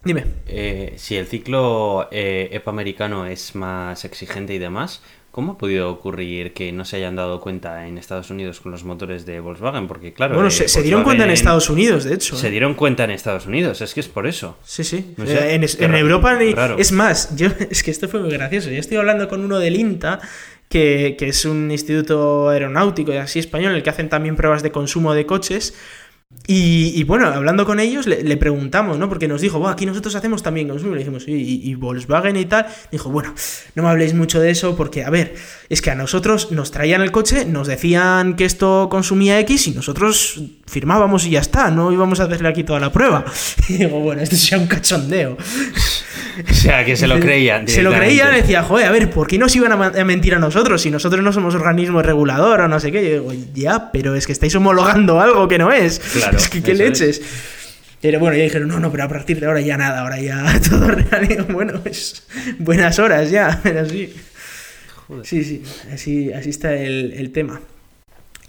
[0.02, 0.24] Dime.
[0.46, 5.88] Eh, si el ciclo eh, EPA americano es más exigente y demás, ¿Cómo ha podido
[5.90, 9.86] ocurrir que no se hayan dado cuenta en Estados Unidos con los motores de Volkswagen?
[9.86, 10.34] Porque, claro.
[10.34, 12.34] Bueno, se, dieron cuenta en Estados Unidos, de hecho.
[12.36, 12.50] Se ¿eh?
[12.50, 14.58] dieron cuenta en Estados Unidos, es que es por eso.
[14.64, 15.14] Sí, sí.
[15.16, 16.36] en, Europa.
[16.76, 18.70] Es más, yo, es que esto fue muy gracioso.
[18.70, 20.18] Yo estoy hablando con uno del INTA,
[20.68, 24.64] que, que es un instituto aeronáutico y así español, en el que hacen también pruebas
[24.64, 25.74] de consumo de coches.
[26.46, 29.08] Y, bueno, hablando con ellos, le, preguntamos, ¿no?
[29.08, 30.94] Porque nos dijo, aquí nosotros hacemos también consumo.
[30.94, 32.66] Le dijimos, ¿y, y Volkswagen y tal?
[32.90, 33.34] Dijo, bueno,
[33.76, 35.34] no me habléis mucho de eso porque, a ver,
[35.68, 39.70] es que a nosotros nos traían el coche, nos decían que esto consumía X y
[39.72, 43.24] nosotros firmábamos y ya está, no íbamos a hacerle aquí toda la prueba.
[43.68, 45.36] Y digo, bueno, esto sea un cachondeo.
[46.50, 47.66] O sea, que se lo creían.
[47.68, 50.82] Se lo creían, decía, joder, a ver, ¿por qué nos iban a, mentir a nosotros
[50.82, 53.02] si nosotros no somos organismo regulador o no sé qué?
[53.02, 56.00] Yo digo, ya, pero es que estáis homologando algo que no es.
[56.20, 57.22] Claro, es que, ¿qué leches?
[58.00, 60.60] Pero bueno, ya dijeron, no, no, pero a partir de ahora ya nada, ahora ya
[60.70, 61.46] todo real.
[61.50, 62.26] bueno, pues
[62.58, 64.12] buenas horas ya, pero sí.
[65.24, 65.62] Sí, sí,
[65.92, 67.60] así, así está el, tema.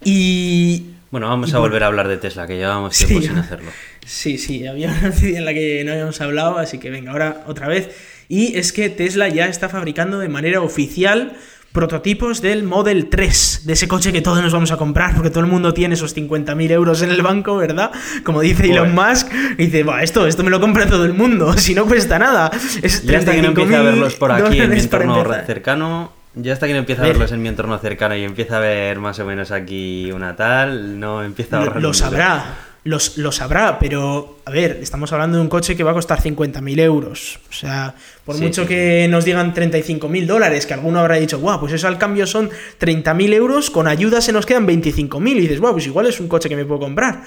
[0.03, 0.91] Y.
[1.11, 3.69] Bueno, vamos a volver a hablar de Tesla, que llevamos tiempo sin hacerlo.
[4.05, 7.43] Sí, sí, había una noticia en la que no habíamos hablado, así que venga, ahora
[7.47, 7.89] otra vez.
[8.29, 11.35] Y es que Tesla ya está fabricando de manera oficial
[11.73, 15.41] prototipos del Model 3, de ese coche que todos nos vamos a comprar, porque todo
[15.41, 17.91] el mundo tiene esos 50.000 euros en el banco, ¿verdad?
[18.23, 21.73] Como dice Elon Musk, dice, va, esto, esto me lo compra todo el mundo, si
[21.73, 22.51] no cuesta nada.
[22.81, 26.53] Es ya hasta que no empieza a verlos por aquí en mi entorno cercano, ya
[26.53, 29.19] hasta que no empieza a verlos en mi entorno cercano y empieza a ver más
[29.19, 31.81] o menos aquí una tal, no empieza a ahorrar.
[31.81, 35.91] Lo sabrá los, lo sabrá, pero a ver, estamos hablando de un coche que va
[35.91, 37.39] a costar 50.000 euros.
[37.49, 37.93] O sea,
[38.25, 41.99] por mucho que nos digan 35.000 dólares, que alguno habrá dicho, guau, pues eso al
[41.99, 45.29] cambio son 30.000 euros, con ayuda se nos quedan 25.000.
[45.29, 47.21] Y dices, guau, pues igual es un coche que me puedo comprar.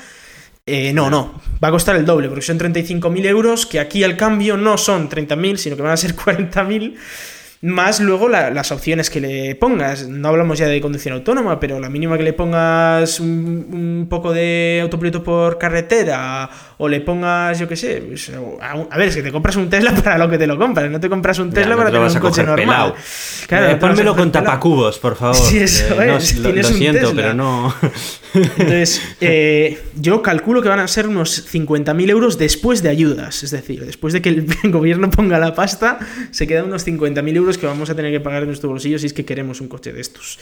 [0.66, 4.16] Eh, no, no, va a costar el doble, porque son 35.000 euros, que aquí al
[4.16, 6.96] cambio no son 30.000, sino que van a ser 40.000.
[7.64, 10.06] más luego la- las opciones que le pongas.
[10.08, 13.28] No hablamos ya de conducción autónoma, pero la mínima que le pongas un,
[13.72, 18.88] un poco de autopiloto por carretera o le pongas, yo qué sé, pues, a, un-
[18.90, 21.00] a ver, es que te compras un Tesla para lo que te lo compras, no
[21.00, 22.66] te compras un Ya, Tesla no para tener un coche normal.
[22.66, 22.94] pelao.
[23.46, 24.44] Claro, Eh, pónmelo con pelao.
[24.44, 25.36] tapacubos, por favor.
[25.44, 27.14] Sí, eso Eh, no, es, lo, tienes lo un siento, Tesla.
[27.22, 27.74] pero no.
[28.34, 33.42] Entonces, eh, yo calculo que van a ser unos 50.000 euros después de ayudas.
[33.44, 35.98] Es decir, después de que el gobierno ponga la pasta,
[36.30, 39.06] se quedan unos 50.000 euros que vamos a tener que pagar en nuestro bolsillo si
[39.06, 40.38] es que queremos un coche de estos.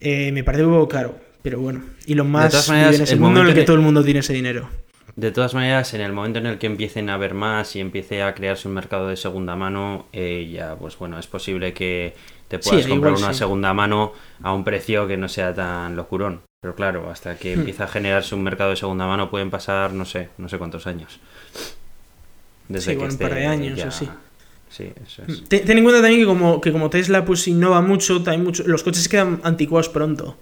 [0.00, 1.82] Eh, me parece un poco caro, pero bueno.
[2.06, 4.02] Y lo más maneras, en ese el mundo en el que en- todo el mundo
[4.04, 4.68] tiene ese dinero.
[5.14, 8.22] De todas maneras, en el momento en el que empiecen a haber más y empiece
[8.22, 12.14] a crearse un mercado de segunda mano, eh, ya, pues bueno, es posible que
[12.48, 13.38] te puedas Sí, comprar igual una sí.
[13.40, 16.40] segunda mano a un precio que no sea tan locurón.
[16.62, 17.58] Pero claro, hasta que Hmm.
[17.60, 20.86] empiece a generarse un mercado de segunda mano pueden pasar, no sé, no sé cuántos
[20.86, 21.20] años.
[22.78, 24.08] Sí, igual un par de años o sí.
[24.72, 25.44] Sí, eso es.
[25.44, 28.82] Ten, ten en cuenta también que como, que como Tesla pues innova mucho, mucho, los
[28.82, 30.38] coches quedan anticuados pronto.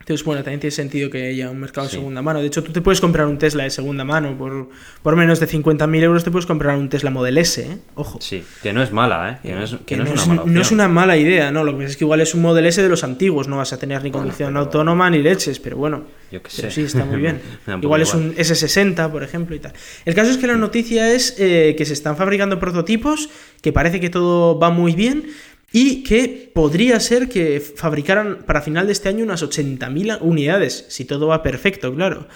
[0.00, 2.40] Entonces, bueno, también tiene sentido que haya un mercado de segunda mano.
[2.40, 4.68] De hecho, tú te puedes comprar un Tesla de segunda mano por,
[5.02, 7.78] por menos de 50.000 euros, te puedes comprar un Tesla Model S, ¿eh?
[7.94, 8.18] Ojo.
[8.20, 9.38] Sí, que no es mala, ¿eh?
[9.42, 11.62] Que no es, que Que no es una mala no es una mala idea, ¿no?
[11.64, 13.72] Lo que pasa es que igual es un Model S de los antiguos, no vas
[13.72, 16.04] a tener ni Bueno, conducción pero- autónoma ni leches, pero bueno.
[16.32, 16.74] Yo qué Pero sé.
[16.74, 17.40] sí, está muy bien.
[17.82, 19.72] Igual es un S60, por ejemplo, y tal.
[20.04, 23.28] El caso es que la noticia es eh, que se están fabricando prototipos,
[23.62, 25.24] que parece que todo va muy bien,
[25.72, 31.04] y que podría ser que fabricaran para final de este año unas 80.000 unidades, si
[31.04, 32.26] todo va perfecto, claro.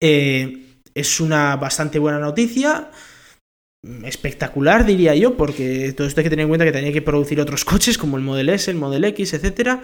[0.00, 2.90] Eh, es una bastante buena noticia.
[4.04, 7.40] Espectacular, diría yo, porque todo esto hay que tener en cuenta que tenía que producir
[7.40, 9.82] otros coches como el Model S, el Model X, etcétera.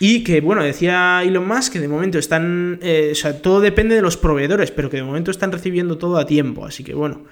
[0.00, 2.78] Y que, bueno, decía Elon Musk que de momento están.
[2.82, 6.18] eh, o sea, todo depende de los proveedores, pero que de momento están recibiendo todo
[6.18, 6.64] a tiempo.
[6.66, 7.24] Así que, bueno,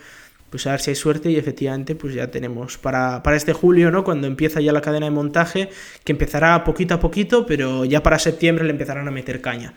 [0.51, 3.91] pues a ver si hay suerte y efectivamente, pues ya tenemos para, para este julio,
[3.91, 4.05] ¿no?
[4.05, 5.71] Cuando empieza ya la cadena de montaje,
[6.05, 9.75] que empezará poquito a poquito, pero ya para septiembre le empezarán a meter caña.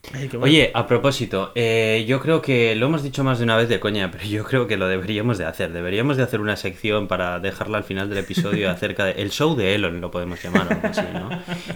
[0.00, 0.44] Bueno.
[0.44, 3.80] Oye, a propósito, eh, yo creo que lo hemos dicho más de una vez de
[3.80, 5.72] coña, pero yo creo que lo deberíamos de hacer.
[5.72, 9.74] Deberíamos de hacer una sección para dejarla al final del episodio acerca del show de
[9.74, 11.28] Elon, lo podemos llamar o algo así, ¿no?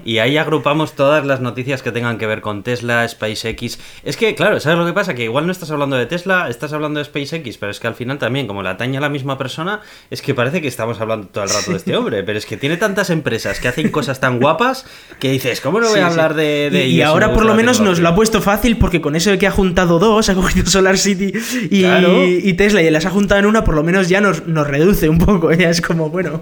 [0.05, 3.81] Y ahí agrupamos todas las noticias que tengan que ver con Tesla, SpaceX.
[4.05, 5.15] Es que, claro, ¿sabes lo que pasa?
[5.15, 7.95] Que igual no estás hablando de Tesla, estás hablando de SpaceX, pero es que al
[7.97, 9.81] final también, como la atañe a la misma persona,
[10.11, 12.57] es que parece que estamos hablando todo el rato de este hombre, pero es que
[12.57, 14.87] tiene tantas empresas que hacen cosas tan guapas
[15.19, 16.11] que dices, ¿cómo no voy a sí.
[16.11, 18.12] hablar de, de y, y ahora por lo menos nos lo?
[18.13, 21.33] Ha puesto fácil porque con eso de que ha juntado dos, ha cogido Solar City
[21.71, 22.25] y, Claro.
[22.27, 25.09] y Tesla y las ha juntado en una, por lo menos ya nos, nos reduce
[25.09, 25.53] un poco.
[25.53, 26.41] Ya es como, bueno.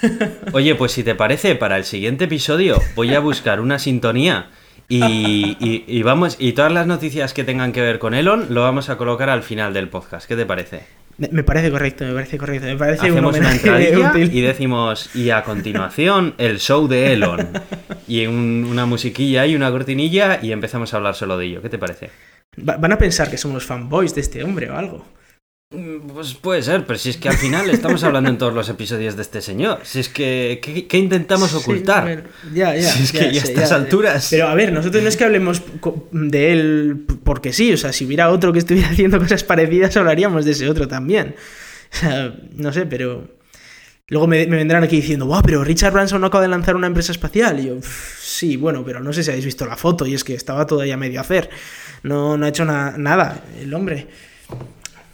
[0.52, 4.50] Oye, pues si te parece, para el siguiente episodio voy a buscar una sintonía
[4.88, 5.04] y,
[5.58, 8.88] y- y vamos, y todas las noticias que tengan que ver con Elon lo vamos
[8.88, 10.28] a colocar al final del podcast.
[10.28, 10.82] ¿Qué te parece?
[11.18, 12.66] Me parece correcto, me parece correcto.
[12.66, 14.34] Me parece un Hacemos una entradilla útil.
[14.34, 17.48] y decimos, y a continuación, el show de Elon.
[18.08, 21.60] Y un- una musiquilla y una cortinilla y empezamos a hablar solo de ello.
[21.62, 22.10] ¿Qué te parece?
[22.56, 25.04] Va- Van a pensar que somos fanboys de este hombre o algo.
[25.70, 28.68] Mm, Pues puede ser, pero si es que al final estamos hablando en todos los
[28.68, 29.80] episodios de este señor.
[29.82, 32.24] Si es que, ¿qué, qué intentamos ocultar?
[32.54, 32.88] ya, ya.
[32.88, 34.28] Si es que ya a estas alturas.
[34.30, 35.62] Pero a ver, nosotros no es que hablemos
[36.12, 40.44] de él porque sí, o sea, si hubiera otro que estuviera haciendo cosas parecidas, hablaríamos
[40.44, 41.34] de ese otro también.
[41.92, 43.34] O sea, no sé, pero.
[44.08, 46.86] Luego me, me vendrán aquí diciendo, wow, pero Richard Branson no acaba de lanzar una
[46.86, 47.58] empresa espacial.
[47.58, 50.22] Y yo, "Pff, sí, bueno, pero no sé si habéis visto la foto y es
[50.22, 51.50] que estaba todavía medio a hacer.
[52.04, 54.06] No, no ha hecho na- nada el hombre.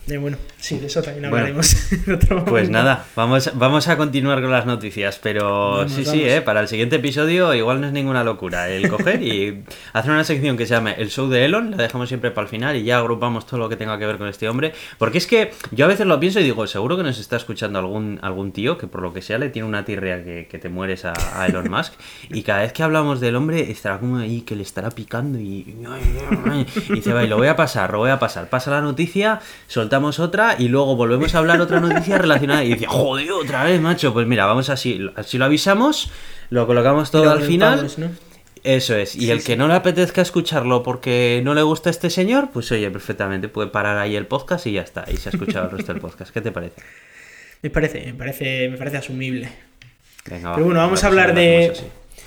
[0.08, 3.96] Eh, bueno, sí, de eso también Bueno, hablaremos en otro Pues nada, vamos, vamos a
[3.96, 7.86] continuar con las noticias, pero Vamos, sí, sí, eh, para el siguiente episodio igual no
[7.86, 9.62] es ninguna locura el coger y
[9.92, 12.48] hacer una sección que se llame El Show de Elon, la dejamos siempre para el
[12.50, 15.28] final y ya agrupamos todo lo que tenga que ver con este hombre, porque es
[15.28, 18.50] que yo a veces lo pienso y digo, seguro que nos está escuchando algún, algún
[18.50, 21.12] tío que por lo que sea le tiene una tirrea que, que te mueres a,
[21.36, 21.92] a Elon Musk
[22.28, 25.76] y cada vez que hablamos del hombre estará como ahí que le estará picando y,
[26.88, 29.40] y dice, va, y lo voy a pasar, lo voy a pasar, pasa la noticia,
[29.68, 33.81] soltamos otra y luego volvemos a hablar otra noticia relacionada y dice, joder, otra vez,
[33.81, 36.11] macho, pues mira, vamos así, así lo avisamos,
[36.50, 37.90] lo colocamos todo al final.
[38.64, 39.46] Eso es, y Sí, el sí.
[39.48, 43.68] que no le apetezca escucharlo porque no le gusta este señor, pues oye, perfectamente puede
[43.68, 46.33] parar ahí el podcast y ya está, y se ha escuchado el resto del podcast.
[46.33, 46.81] ¿Qué te parece?
[47.62, 49.48] Me parece, me parece, me parece asumible.
[50.31, 51.72] Venga, Pero bueno, vamos a pues hablar de.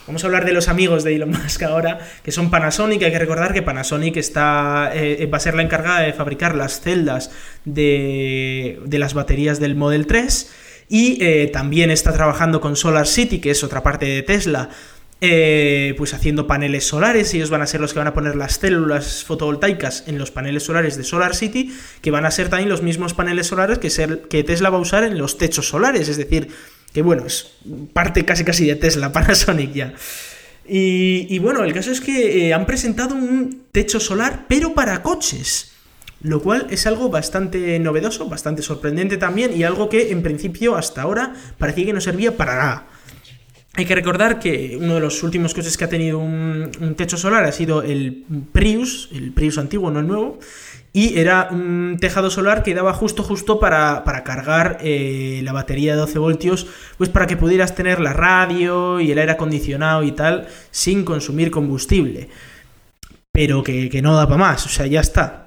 [0.07, 3.01] Vamos a hablar de los amigos de Elon Musk ahora, que son Panasonic.
[3.01, 6.79] Hay que recordar que Panasonic está, eh, va a ser la encargada de fabricar las
[6.79, 7.31] celdas
[7.65, 10.51] de, de las baterías del Model 3.
[10.89, 14.69] Y eh, también está trabajando con Solar City, que es otra parte de Tesla,
[15.21, 17.33] eh, pues haciendo paneles solares.
[17.33, 20.61] Ellos van a ser los que van a poner las células fotovoltaicas en los paneles
[20.61, 24.69] solares de Solar City, que van a ser también los mismos paneles solares que Tesla
[24.69, 26.09] va a usar en los techos solares.
[26.09, 26.49] Es decir,
[26.95, 27.51] que bueno, es
[27.91, 29.93] parte casi casi de Tesla, Panasonic ya.
[30.65, 35.73] Y, bueno, el caso es que eh, han presentado un techo solar, pero para coches.
[36.21, 41.01] Lo cual es algo bastante novedoso, bastante sorprendente también, y algo que en principio hasta
[41.01, 42.88] ahora parecía que no servía para nada.
[43.73, 47.17] Hay que recordar que uno de los últimos coches que ha tenido un, un, techo
[47.17, 50.39] solar ha sido el Prius, el Prius antiguo, no el nuevo,
[50.95, 55.97] y era un tejado solar que daba justo justo para, cargar eh, la batería de
[55.97, 60.47] 12 voltios, pues para que pudieras tener la radio y el aire acondicionado y tal
[60.71, 62.29] sin consumir combustible.
[63.34, 65.41] Pero que, no da para más, o sea, ya está.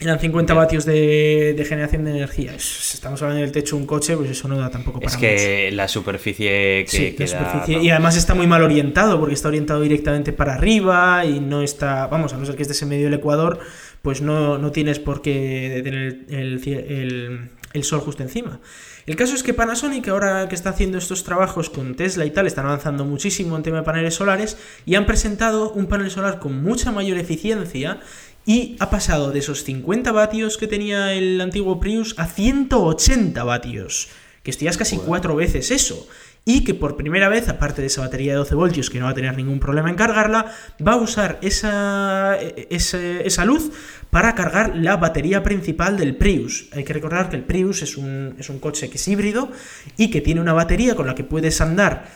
[0.00, 2.54] Eran 50 vatios de, generación de energía.
[2.58, 5.18] Si estamos hablando del techo de un coche, pues eso no da tampoco para Es
[5.18, 7.26] que la superficie que
[7.66, 11.62] sí, Y además está muy mal orientado, porque está orientado directamente para arriba y no
[11.62, 12.08] está.
[12.08, 13.60] Vamos, a no ser que estés en medio del Ecuador,
[14.02, 18.60] pues no, tienes por qué tener el, sol justo encima.
[19.06, 22.46] El caso es que Panasonic, ahora que está haciendo estos trabajos con Tesla y tal,
[22.46, 26.62] están avanzando muchísimo en tema de paneles solares y han presentado un panel solar con
[26.62, 28.00] mucha mayor eficiencia
[28.46, 34.08] y ha pasado de esos 50 vatios que tenía el antiguo Prius a 180 vatios,
[34.42, 36.08] que esto ya es casi cuatro veces eso
[36.44, 39.12] y que por primera vez, aparte de esa batería de 12 voltios que no va
[39.12, 40.52] a tener ningún problema en cargarla,
[40.86, 43.70] va a usar esa, esa, luz
[44.10, 46.68] para cargar la batería principal del Prius.
[46.72, 49.50] Hay que recordar que el Prius es un, es un coche que es híbrido
[49.96, 52.08] y que tiene una batería con la que puedes andar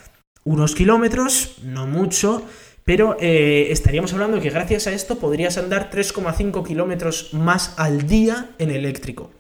[0.44, 2.46] unos kilómetros, no mucho,
[2.84, 8.50] pero eh, estaríamos hablando que gracias a esto podrías andar 3,5 kilómetros más al día
[8.58, 9.30] en eléctrico.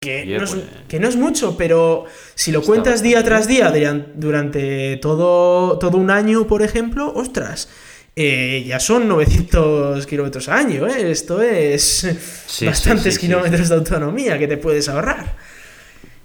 [0.00, 0.56] Pues.
[0.86, 2.04] Que, no es, mucho, pero
[2.36, 3.72] si lo cuentas día tras día
[4.14, 7.68] durante todo, todo un año, por ejemplo, ostras,
[8.14, 11.10] eh, ya son 900 kilómetros al año, ¿eh?
[11.10, 12.06] Esto es
[12.64, 15.34] bastantes kilómetros de autonomía que te puedes ahorrar.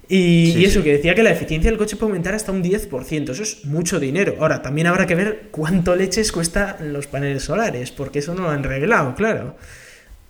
[0.08, 3.42] Y, eso, que decía que la eficiencia del coche puede aumentar hasta un 10%, eso
[3.42, 4.36] es mucho dinero.
[4.38, 8.50] Ahora, también habrá que ver cuánto leches cuesta los paneles solares, porque eso no lo
[8.50, 9.56] han revelado, claro.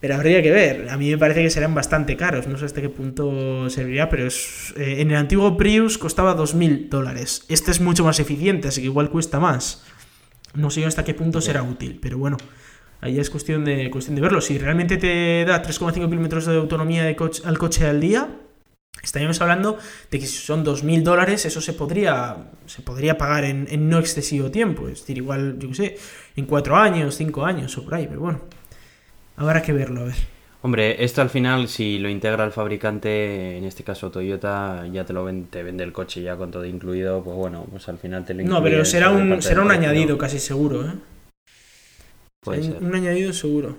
[0.04, 0.90] Pero habría que ver.
[0.90, 2.46] A mí me parece que serán bastante caros.
[2.46, 6.90] No sé hasta qué punto serviría, pero es, eh, en el antiguo Prius costaba 2.000
[6.90, 7.46] dólares.
[7.48, 9.82] Este es mucho más eficiente, así que igual cuesta más.
[10.52, 12.36] No sé hasta qué punto será útil, pero bueno.
[13.00, 14.42] Ahí es cuestión de, cuestión de verlo.
[14.42, 18.28] Si realmente te da 3,5 kilómetros de autonomía de coche, al coche al día,
[19.02, 19.78] estaríamos hablando
[20.10, 23.98] de que si son 2.000 dólares, eso se podría, se podría pagar en, en no
[24.00, 24.86] excesivo tiempo.
[24.86, 25.96] Es decir, igual, yo qué sé,
[26.36, 28.42] en 4 años, 5 años o por ahí, pero bueno.
[29.36, 30.34] Habrá que verlo, a ver.
[30.64, 35.12] Hombre, esto al final, si lo integra el fabricante, en este caso Toyota, ya te
[35.12, 38.24] lo vende, te vende el coche ya con todo incluido, pues bueno, pues al final
[38.24, 40.94] te lo No, pero será un, será un añadido casi seguro, ¿eh?
[42.42, 42.82] Puede ser.
[42.82, 43.76] Un añadido seguro.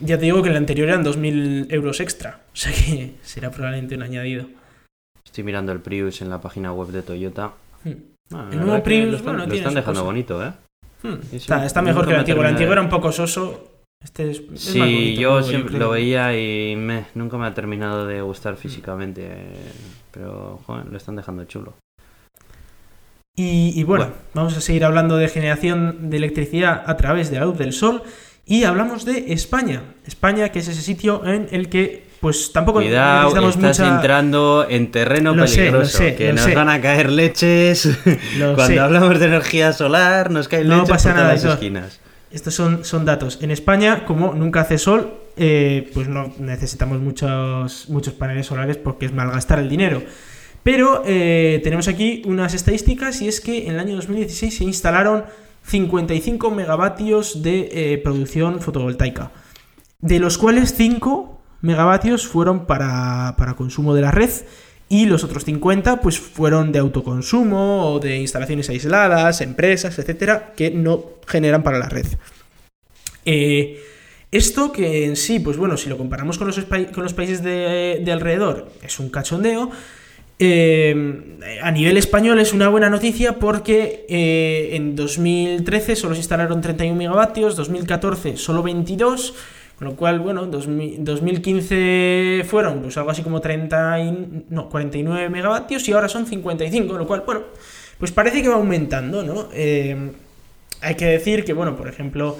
[0.00, 3.94] Ya te digo que el anterior eran 2.000 euros extra, o sea que será probablemente
[3.94, 4.46] un añadido.
[5.24, 7.52] Estoy mirando el Prius en la página web de Toyota.
[7.84, 7.92] Hmm.
[8.32, 10.52] Ah, el nuevo Prius, lo lo están dejando bonito, ¿eh?
[11.02, 11.14] Hmm.
[11.32, 12.42] está, mejor que el antiguo.
[12.42, 13.66] El antiguo era un poco soso.
[14.02, 18.56] Este es, sí, yo siempre lo veía y me, nunca me ha terminado de gustar
[18.56, 19.30] físicamente.
[20.10, 21.74] Pero, joder, lo están dejando chulo.
[23.36, 27.56] Y, bueno, vamos a seguir hablando de generación de electricidad a través de la luz
[27.56, 28.02] del sol.
[28.44, 29.82] Y hablamos de España.
[30.06, 35.34] España, que es ese sitio en el que pues tampoco Cuidado, estás entrando en terreno
[35.34, 37.98] peligroso, que nos van a caer leches.
[38.54, 42.00] Cuando hablamos de energía solar, nos caen leches pasa por nada, todas las esquinas.
[42.30, 43.38] Estos son, son datos.
[43.40, 49.06] En España, como nunca hace sol, eh, pues no necesitamos muchos, muchos paneles solares porque
[49.06, 50.02] es malgastar el dinero.
[50.62, 55.24] Pero eh, tenemos aquí unas estadísticas y es que en el año 2016 se instalaron
[55.64, 59.30] 55 megavatios de eh, producción fotovoltaica,
[60.00, 64.30] de los cuales 5 megavatios fueron para, consumo de la red
[64.88, 70.70] y los otros 50 pues fueron de autoconsumo o de instalaciones aisladas, empresas, etcétera, que
[70.70, 72.06] no generan para la red.
[73.24, 73.80] Eh,
[74.32, 78.08] esto que en sí, pues bueno, si lo comparamos con los, con los países de,
[78.10, 79.70] alrededor, es un cachondeo.
[80.42, 86.62] Eh, a nivel español es una buena noticia porque eh, en 2013 solo se instalaron
[86.62, 89.34] 31 megavatios, 2014 solo 22
[89.80, 93.96] con lo cual, bueno, 2015 fueron pues algo así como 30
[94.50, 97.44] no, 49 megavatios y ahora son 55, con lo cual, bueno,
[97.96, 99.48] pues parece que va aumentando, ¿no?
[99.54, 100.12] Eh,
[100.82, 102.36] hay que decir que, bueno, por ejemplo,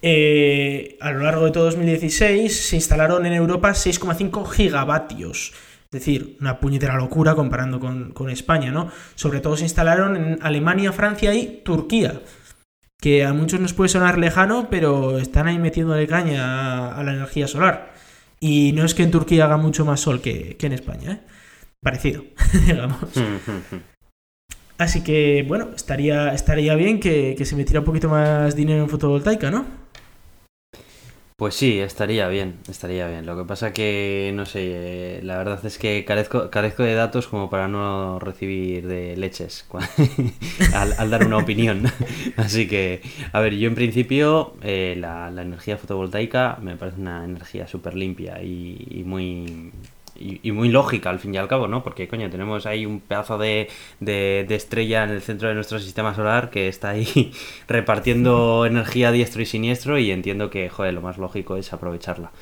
[0.00, 5.52] eh, a lo largo de todo 2016 se instalaron en Europa 6,5 gigavatios.
[5.84, 8.90] Es decir, una puñetera locura comparando con, con España, ¿no?
[9.14, 12.22] Sobre todo se instalaron en Alemania, Francia y Turquía
[13.00, 17.46] que a muchos nos puede sonar lejano, pero están ahí metiéndole caña a, la energía
[17.46, 17.94] solar.
[18.40, 21.12] Y no es que en Turquía haga mucho más sol que, en España.
[21.12, 21.20] ¿eh?
[21.80, 22.24] parecido,
[22.66, 22.98] digamos.
[24.78, 28.88] Así que, bueno, estaría, estaría bien que, que se metiera un poquito más dinero en
[28.88, 29.87] fotovoltaica, ¿no?
[31.38, 33.24] Pues sí, estaría bien, estaría bien.
[33.24, 37.28] Lo que pasa que, no sé, eh, la verdad es que carezco, carezco de datos
[37.28, 39.64] como para no recibir de leches
[40.74, 41.84] al, dar una opinión.
[42.36, 47.68] Así que, a ver, yo en principio eh, la, energía fotovoltaica me parece una energía
[47.68, 49.72] súper limpia y muy
[50.18, 51.82] y, muy lógica al fin y al cabo, ¿no?
[51.82, 53.68] Porque, coño, tenemos ahí un pedazo de,
[54.00, 57.32] de, estrella en el centro de nuestro sistema solar que está ahí
[57.68, 62.32] repartiendo energía diestro y siniestro y entiendo que, joder, lo más lógico es aprovecharla.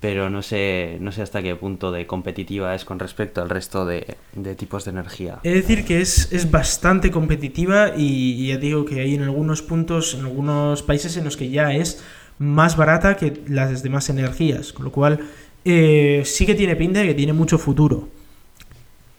[0.00, 3.84] Pero no sé, no sé hasta qué punto de competitiva es con respecto al resto
[3.84, 5.40] de, de tipos de energía.
[5.42, 9.62] Es decir, que es, es bastante competitiva y, y ya digo que hay en algunos
[9.62, 12.00] puntos, en algunos países en los que ya es
[12.38, 15.20] más barata que las demás energías, con lo cual
[15.68, 18.08] eh, sí que tiene pinta de que tiene mucho futuro.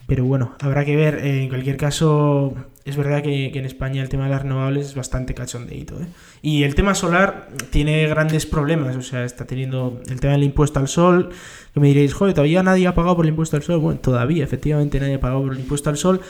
[0.09, 1.19] Pero bueno, habrá que ver.
[1.19, 4.95] Eh, en cualquier caso, es verdad que, en España el tema de las renovables es
[4.95, 6.01] bastante cachondeito.
[6.01, 6.07] ¿eh?
[6.41, 8.95] Y el tema solar tiene grandes problemas.
[8.95, 11.29] O sea, está teniendo el tema del impuesto al sol.
[11.75, 13.79] Que me diréis, joder, todavía nadie ha pagado por el impuesto al sol.
[13.79, 16.21] Bueno, todavía, efectivamente, nadie ha pagado por el impuesto al sol.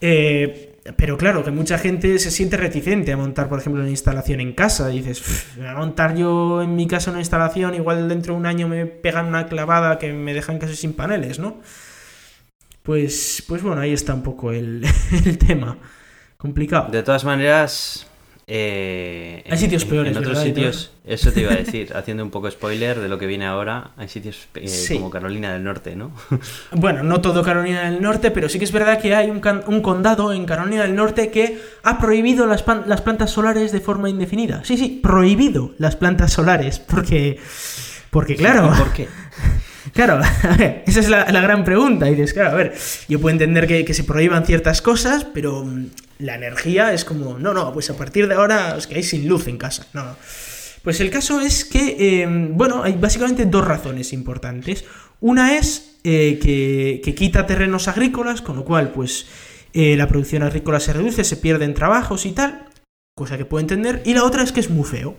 [0.00, 0.65] Eh,
[0.96, 4.52] pero claro, que mucha gente se siente reticente a montar, por ejemplo, una instalación en
[4.52, 4.88] casa.
[4.88, 8.68] Dices, voy a montar yo en mi casa una instalación, igual dentro de un año
[8.68, 11.60] me pegan una clavada que me dejan casi sin paneles, ¿no?
[12.82, 14.86] Pues, pues bueno, ahí está un poco el,
[15.24, 15.78] el tema.
[16.36, 16.90] Complicado.
[16.90, 18.05] De todas maneras,
[18.48, 20.12] eh, hay sitios en, peores.
[20.12, 23.26] En otros sitios, eso te iba a decir, haciendo un poco spoiler de lo que
[23.26, 24.94] viene ahora, hay sitios eh, Sí.
[24.94, 26.12] como Carolina del Norte, ¿no?
[26.70, 30.32] Bueno, no todo Carolina del Norte, pero sí que es verdad que hay un, condado
[30.32, 34.62] en Carolina del Norte que ha prohibido las, plantas solares de forma indefinida.
[34.62, 37.40] Sí, sí, prohibido las plantas solares, porque...
[38.10, 39.08] Porque claro, ¿Por qué?
[39.92, 42.08] claro, a ver, esa es la, la gran pregunta.
[42.08, 42.74] Y dices, claro, a ver,
[43.08, 45.66] yo puedo entender que, que se prohíban ciertas cosas, pero
[46.18, 49.46] la energía es como, no, no, pues a partir de ahora os quedáis sin luz
[49.48, 49.86] en casa.
[49.92, 50.16] No, no.
[50.82, 54.84] Pues el caso es que, eh, bueno, hay básicamente dos razones importantes.
[55.20, 59.26] Una es eh, que, que quita terrenos agrícolas, con lo cual, pues,
[59.78, 62.66] eh, la producción agrícola se reduce, se pierden trabajos y tal,
[63.14, 64.00] cosa que puedo entender.
[64.06, 65.16] Y la otra es que es muy feo.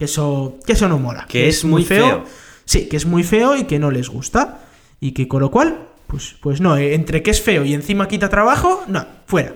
[0.00, 1.26] Eso, que eso no mola.
[1.28, 2.24] Que es muy feo.
[2.64, 4.60] Sí, que es muy feo y que no les gusta.
[4.98, 8.08] Y que con lo cual, pues, pues no, eh, entre que es feo y encima
[8.08, 9.54] quita trabajo, no, fuera.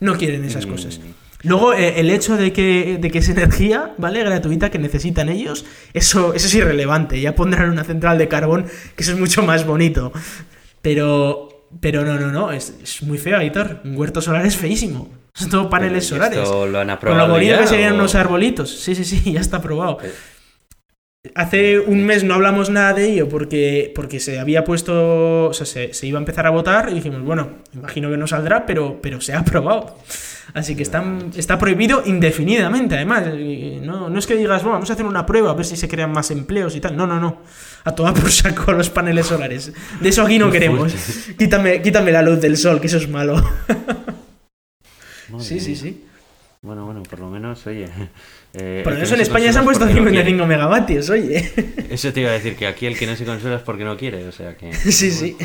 [0.00, 0.70] No quieren esas Mm.
[0.70, 1.00] cosas.
[1.42, 4.22] Luego, eh, el hecho de que, de que es energía, ¿vale?
[4.24, 7.20] Gratuita que necesitan ellos, eso, eso es irrelevante.
[7.20, 8.66] Ya pondrán una central de carbón,
[8.96, 10.12] que eso es mucho más bonito.
[10.82, 13.80] Pero, pero no, no, no, es, es muy feo, Aitor.
[13.84, 15.08] Un huerto solar es feísimo.
[15.34, 16.38] Son todo paneles ¿Y solares.
[16.38, 18.70] ¿Esto lo han Con aprobado lo bonito que serían o- unos arbolitos.
[18.70, 19.98] Sí, sí, sí, ya está aprobado.
[20.02, 20.12] Eh,
[21.34, 25.66] Hace un mes no hablamos nada de ello porque, porque se había puesto, o sea,
[25.66, 29.00] se, se iba a empezar a votar y dijimos, bueno, imagino que no saldrá, pero,
[29.00, 29.96] pero se ha aprobado.
[30.54, 33.24] Así que están, está prohibido indefinidamente, además.
[33.82, 35.88] No, no es que digas, bueno, vamos a hacer una prueba a ver si se
[35.88, 36.96] crean más empleos y tal.
[36.96, 37.42] No, no, no.
[37.84, 39.72] A tomar por saco los paneles solares.
[40.00, 40.94] De eso aquí no queremos.
[41.38, 43.42] Quítame, quítame la luz del sol, que eso es malo.
[45.40, 46.05] Sí, sí, sí.
[46.66, 47.86] Bueno, bueno, por lo menos, oye.
[48.54, 50.24] eh, Por eso no en España se han puesto porque no quiere.
[50.30, 51.52] 55 megavatios, oye.
[51.90, 53.96] Eso te iba a decir, que aquí el que no se consuela es porque no
[53.96, 54.72] quiere, o sea que...
[54.90, 55.36] Sí, sí.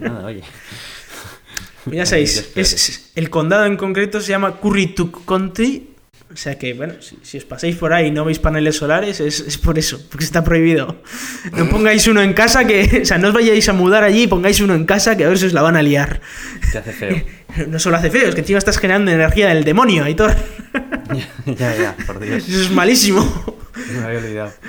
[0.00, 0.42] Nada, oye.
[1.84, 5.90] Pues Ya sabéis, es- el condado en concreto se llama Currituck County.
[6.32, 9.20] O sea que, bueno, si, si os pasáis por ahí y no veis paneles solares,
[9.20, 11.00] es, es por eso, porque está prohibido.
[11.56, 14.26] No pongáis uno en casa, que, o sea, no os vayáis a mudar allí y
[14.26, 16.20] pongáis uno en casa, que a ver si os la van a liar.
[16.72, 17.22] Te hace feo.
[17.68, 20.34] No solo hace feo, es que encima estás generando energía del demonio, Aitor.
[21.46, 22.48] ya, ya, por Dios.
[22.48, 23.56] Eso es malísimo.
[23.92, 24.52] Me había olvidado.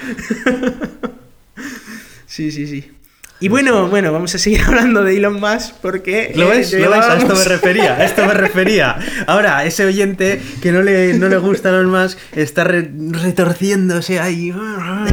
[2.27, 2.91] Sí, sí, sí.
[3.39, 6.33] Y bueno, bueno, vamos a seguir hablando de Elon Musk porque...
[6.36, 6.73] ¿Lo eh, ves?
[6.73, 7.05] ¿Lo ves?
[7.05, 8.97] A esto me refería, a esto me refería.
[9.27, 14.53] Ahora, ese oyente que no le, no le gusta los más está re- retorciéndose ahí.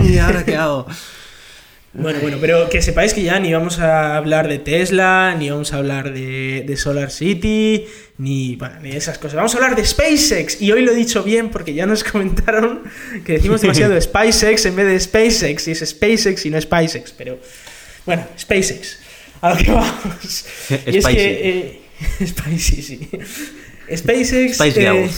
[0.02, 0.86] ¿Y ahora qué hago?
[1.95, 5.74] Bueno, bueno, pero que sepáis que ya ni vamos a hablar de Tesla, ni vamos
[5.74, 7.84] a hablar de, de Solar City,
[8.16, 9.34] ni, bueno, ni de esas cosas.
[9.34, 10.62] Vamos a hablar de SpaceX.
[10.62, 12.82] Y hoy lo he dicho bien porque ya nos comentaron
[13.26, 15.68] que decimos demasiado SpaceX en vez de SpaceX.
[15.68, 17.12] Y es SpaceX y no SpaceX.
[17.12, 17.38] Pero
[18.07, 18.99] bueno, SpaceX.
[19.43, 20.47] A lo que vamos.
[20.86, 21.49] Y es que...
[21.49, 23.11] eh, spicy, sí.
[23.95, 24.55] SpaceX...
[24.55, 25.11] Spice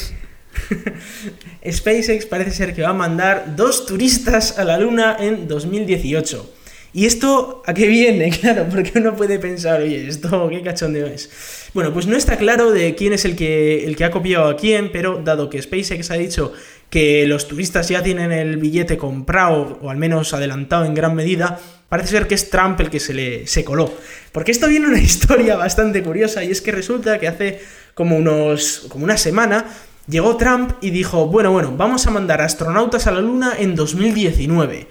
[1.63, 1.73] eh.
[1.73, 6.55] SpaceX parece ser que va a mandar dos turistas a la Luna en 2018.
[6.97, 8.31] ¿Y esto a qué viene?
[8.41, 11.29] Claro, porque uno puede pensar, oye, esto qué cachondeo es.
[11.75, 14.57] Bueno, pues no está claro de quién es el que, el que ha copiado a
[14.57, 16.53] quién, pero dado que SpaceX ha dicho
[16.91, 21.59] que los turistas ya tienen el billete comprado, o al menos adelantado en gran medida,
[21.89, 23.93] parece ser que es Trump el que se le se coló.
[24.31, 27.61] Porque esto viene una historia bastante curiosa y es que resulta que hace
[27.95, 29.67] como unos como una semana
[30.07, 34.87] llegó Trump y dijo, bueno, bueno, vamos a mandar astronautas a la Luna en 2019.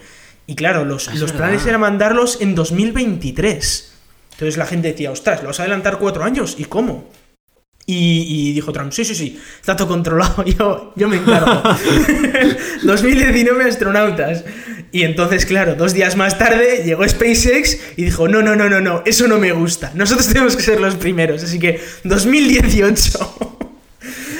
[0.45, 3.93] Y claro, los, los planes eran mandarlos en 2023.
[4.33, 6.55] Entonces la gente decía, ostras, ¿lo vas a adelantar cuatro años?
[6.57, 7.09] ¿Y cómo?
[7.85, 11.61] Y, dijo Trump, sí, sí, sí, está todo controlado, yo, yo me encargo.
[12.83, 14.45] 2019 astronautas.
[14.91, 18.79] Y entonces, claro, dos días más tarde llegó SpaceX y dijo, no, no, no, no,
[18.79, 19.91] no, eso no me gusta.
[19.95, 21.43] Nosotros tenemos que ser los primeros.
[21.43, 23.57] Así que 2018.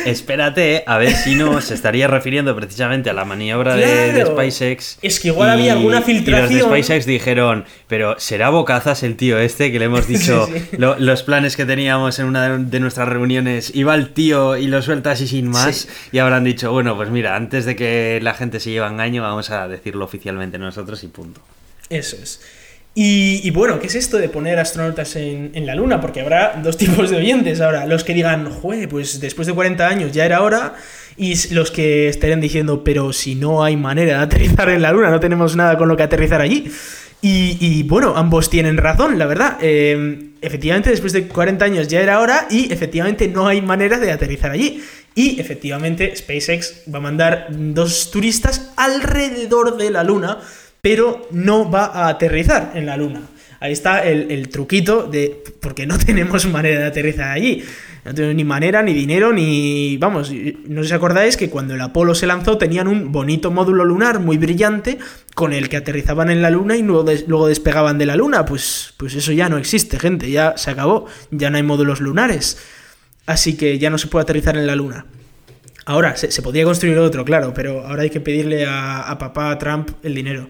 [0.05, 4.97] Espérate, a ver si no se estaría refiriendo precisamente a la maniobra de, SpaceX.
[5.01, 6.51] Es que igual había alguna filtración.
[6.51, 10.47] Y los de SpaceX dijeron, pero será bocazas el tío este que le hemos dicho
[10.77, 13.73] los planes que teníamos en una de nuestras reuniones.
[13.75, 15.87] Iba el tío y lo suelta así sin más.
[16.11, 19.21] Y habrán dicho, bueno, pues mira, antes de que la gente se lleve a engaño,
[19.21, 21.41] vamos a decirlo oficialmente nosotros y punto.
[21.89, 22.41] Eso es.
[22.95, 25.99] Y, bueno, ¿qué es esto de poner astronautas en, la Luna?
[25.99, 27.87] Porque habrá dos tipos de oyentes ahora.
[27.87, 30.75] Los que digan, jue, pues después de 40 años ya era hora.
[31.17, 35.09] Y los que estarían diciendo, pero si no hay manera de aterrizar en la Luna,
[35.09, 36.71] no tenemos nada con lo que aterrizar allí.
[37.25, 39.57] Y, bueno, ambos tienen razón, la verdad.
[39.61, 44.11] Eh, efectivamente, después de 40 años ya era hora y efectivamente no hay manera de
[44.11, 44.83] aterrizar allí.
[45.15, 50.39] Y efectivamente, SpaceX va a mandar dos turistas alrededor de la Luna
[50.83, 53.21] pero no va a aterrizar en la Luna.
[53.61, 55.41] Ahí está el, truquito de.
[55.61, 57.63] Porque no tenemos manera de aterrizar allí.
[58.03, 59.95] No tenemos ni manera, ni dinero, ni.
[59.95, 60.29] Vamos,
[60.67, 64.37] no os acordáis que cuando el Apolo se lanzó tenían un bonito módulo lunar muy
[64.37, 64.99] brillante
[65.35, 68.43] con el que aterrizaban en la Luna y luego, luego despegaban de la Luna.
[68.43, 71.05] Pues, pues eso ya no existe, gente, ya se acabó.
[71.31, 72.57] Ya no hay módulos lunares.
[73.25, 75.05] Así que ya no se puede aterrizar en la Luna.
[75.85, 80.15] Ahora, se, podría construir otro, claro, pero ahora hay que pedirle a, papá Trump el
[80.15, 80.47] dinero.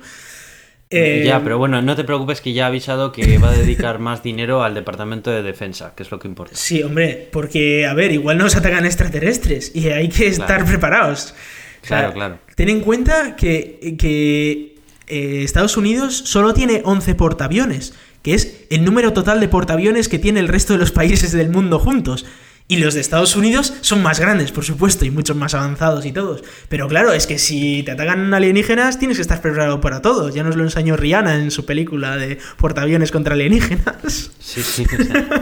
[0.95, 3.97] Eh, ya, pero bueno, no te preocupes que ya ha avisado que va a dedicar
[3.97, 6.55] más dinero al Departamento de Defensa, que es lo que importa.
[6.55, 11.33] Sí, hombre, porque, a ver, igual nos atacan extraterrestres y hay que estar preparados.
[11.81, 12.39] claro, claro.
[12.55, 14.75] Ten en cuenta que, que
[15.07, 20.19] eh, Estados Unidos solo tiene 11 portaaviones, que es el número total de portaaviones que
[20.19, 22.25] tiene el resto de los países del mundo juntos.
[22.67, 26.11] Y los de Estados Unidos son más grandes, por supuesto, y mucho más avanzados y
[26.11, 26.43] todos.
[26.69, 30.29] Pero claro, es que si te atacan alienígenas, tienes que estar preparado para todo.
[30.29, 34.31] Ya nos lo enseñó Rihanna en su película de portaaviones contra alienígenas.
[34.39, 34.85] Sí, sí.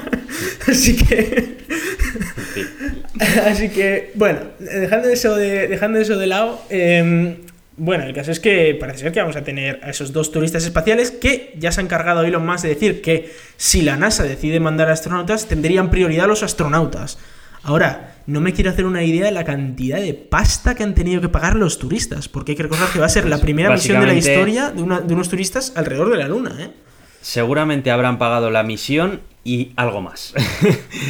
[0.67, 1.57] Así que.
[3.45, 7.37] Así que, bueno, dejando eso de, dejando eso de lado, em,
[7.77, 10.63] bueno, el caso es que parece ser que vamos a tener a esos dos turistas
[10.65, 14.59] espaciales que ya se ha encargado Elon Musk de decir que si la NASA decide
[14.59, 17.17] mandar astronautas, tendrían prioridad los astronautas.
[17.63, 21.21] Ahora, no me quiero hacer una idea de la cantidad de pasta que han tenido
[21.21, 24.01] que pagar los turistas, porque hay que recordar que va a ser la primera misión
[24.01, 26.55] de la historia de, unos turistas alrededor de la Luna.
[26.59, 26.71] ¿eh?
[27.21, 30.33] Seguramente habrán pagado la misión y algo más.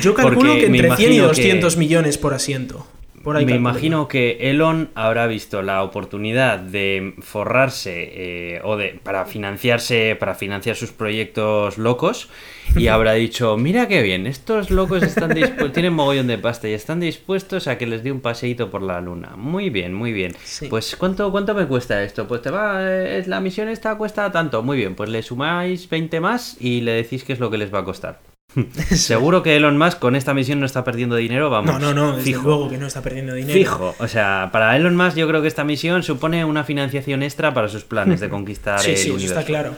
[0.01, 2.85] Yo calculo que entre 100 y 200 millones por asiento.
[3.23, 10.15] Me imagino que Elon habrá visto la oportunidad de forrarse eh, o de para financiarse,
[10.19, 12.29] para financiar sus proyectos locos
[12.75, 15.31] y habrá dicho, mira qué bien, estos locos están
[15.73, 18.99] tienen mogollón de pasta y están dispuestos a que les dé un paseíto por la
[19.01, 19.35] luna.
[19.35, 20.35] Muy bien, muy bien.
[20.69, 22.27] Pues ¿cuánto, ¿cuánto me cuesta esto?
[22.27, 24.63] Pues te va, eh, la misión esta cuesta tanto.
[24.63, 27.73] Muy bien, pues le sumáis 20 más y le decís qué es lo que les
[27.73, 28.30] va a costar.
[28.91, 31.79] Seguro que Elon Musk con esta misión no está perdiendo dinero, vamos.
[31.79, 32.43] No, no, no, fijo.
[32.43, 33.53] luego que no está perdiendo dinero.
[33.53, 37.53] Fijo, o sea, para Elon Musk yo creo que esta misión supone una financiación extra
[37.53, 39.39] para sus planes de conquistar sí, el sí, universo.
[39.39, 39.75] está claro.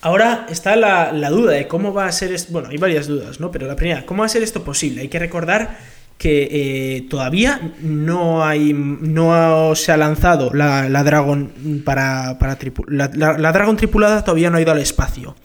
[0.00, 2.52] Ahora está la, duda de cómo va a ser esto.
[2.52, 3.50] Bueno, hay varias dudas, ¿no?
[3.50, 5.00] Pero la primera, ¿cómo va a ser esto posible?
[5.00, 5.76] Hay que recordar
[6.16, 13.76] que eh, todavía no hay no se ha lanzado la, Dragon para, para la Dragon
[13.76, 15.36] tripulada todavía no ha ido al espacio.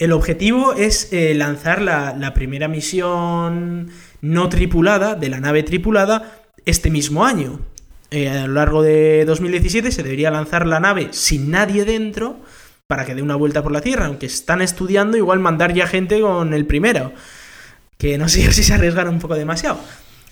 [0.00, 3.90] El objetivo es eh, lanzar la, primera misión
[4.22, 7.60] no tripulada de la nave tripulada este mismo año.
[8.10, 12.40] Eh, a lo largo de 2017 se debería lanzar la nave sin nadie dentro
[12.86, 16.18] para que dé una vuelta por la Tierra, aunque están estudiando igual mandar ya gente
[16.22, 17.12] con el primero.
[17.98, 19.80] Que no sé si se arriesgaron un poco demasiado.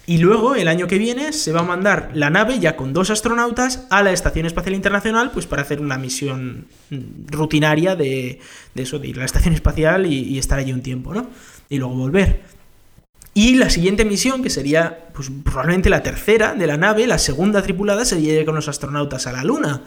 [0.08, 3.10] Y luego, el año que viene, se va a mandar la nave ya con dos
[3.10, 6.66] astronautas a la Estación Espacial Internacional, pues para hacer una misión
[7.26, 8.40] rutinaria de,
[8.74, 11.28] eso, de ir a la Estación Espacial y, estar allí un tiempo, ¿no?
[11.68, 12.40] Y luego volver.
[13.34, 17.60] Y la siguiente misión, que sería pues, probablemente la tercera de la nave, la segunda
[17.60, 19.82] tripulada, sería ir con los astronautas a la Luna.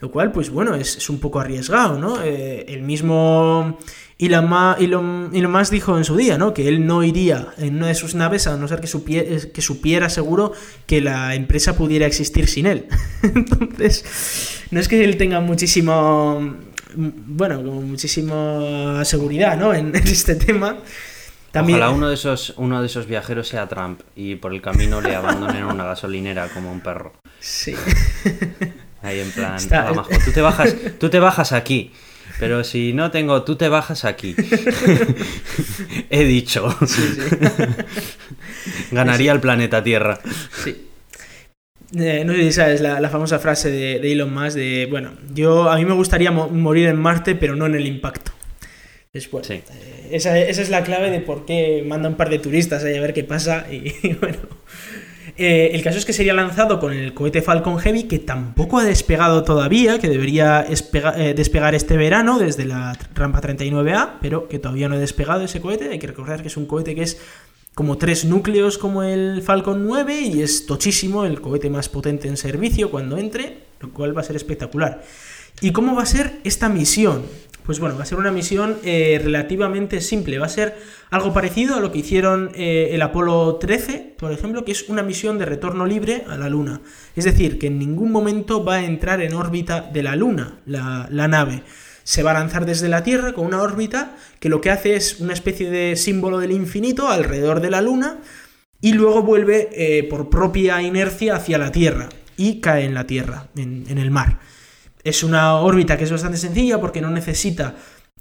[0.00, 2.20] Lo cual, pues bueno, es, un poco arriesgado, ¿no?
[2.24, 3.78] Eh, el mismo
[4.26, 6.52] Elon, Musk dijo en su día, ¿no?
[6.52, 9.62] Que él no iría en una de sus naves a no ser que, supiera, que
[9.62, 10.52] supiera seguro
[10.86, 12.86] que la empresa pudiera existir sin él.
[13.22, 16.56] Entonces, no es que él tenga muchísimo
[16.94, 19.72] bueno, con muchísima seguridad, ¿no?
[19.80, 20.76] En, este tema.
[21.50, 21.78] También...
[21.78, 25.16] Ojalá uno de, esos, uno de esos viajeros sea Trump y por el camino le
[25.16, 27.12] abandonen en una gasolinera como un perro.
[27.40, 27.74] Sí.
[29.02, 29.58] Ahí en plan,
[30.24, 31.92] tú te bajas, tú te bajas aquí.
[32.40, 34.34] Pero si no tengo, tú te bajas aquí.
[36.10, 36.68] He dicho.
[38.90, 40.18] Ganaría el planeta Tierra.
[40.64, 40.86] Sí.
[41.98, 45.76] Eh, no sé si sabes la, famosa frase de, Elon Musk de, bueno, yo a
[45.76, 48.32] mí me gustaría morir en Marte, pero no en el impacto.
[49.12, 49.62] Después, eh,
[50.12, 53.00] esa, esa, es la clave de por qué manda un par de turistas ahí a
[53.00, 54.38] ver qué pasa y bueno,
[55.40, 58.84] eh, el caso es que sería lanzado con el cohete Falcon Heavy, que tampoco ha
[58.84, 64.90] despegado todavía, que debería eh, despegar este verano desde la rampa 39A, pero que todavía
[64.90, 65.88] no ha despegado ese cohete.
[65.88, 67.18] Hay que recordar que es un cohete que es
[67.74, 72.36] como tres núcleos como el Falcon 9 y es tochísimo, el cohete más potente en
[72.36, 75.02] servicio cuando entre, lo cual va a ser espectacular.
[75.62, 77.22] ¿Y cómo va a ser esta misión?
[77.70, 80.40] Pues bueno, va a ser una misión eh, relativamente simple.
[80.40, 80.76] Va a ser
[81.08, 85.04] algo parecido a lo que hicieron eh, el Apolo 13, por ejemplo, que es una
[85.04, 86.80] misión de retorno libre a la Luna.
[87.14, 91.28] Es decir, que en ningún momento va a entrar en órbita de la Luna la,
[91.28, 91.62] nave.
[92.02, 95.20] Se va a lanzar desde la Tierra con una órbita que lo que hace es
[95.20, 98.18] una especie de símbolo del infinito alrededor de la Luna
[98.80, 103.46] y luego vuelve eh, por propia inercia hacia la Tierra y cae en la Tierra,
[103.54, 104.40] en el mar.
[105.10, 107.74] Es una órbita que es bastante sencilla porque no necesita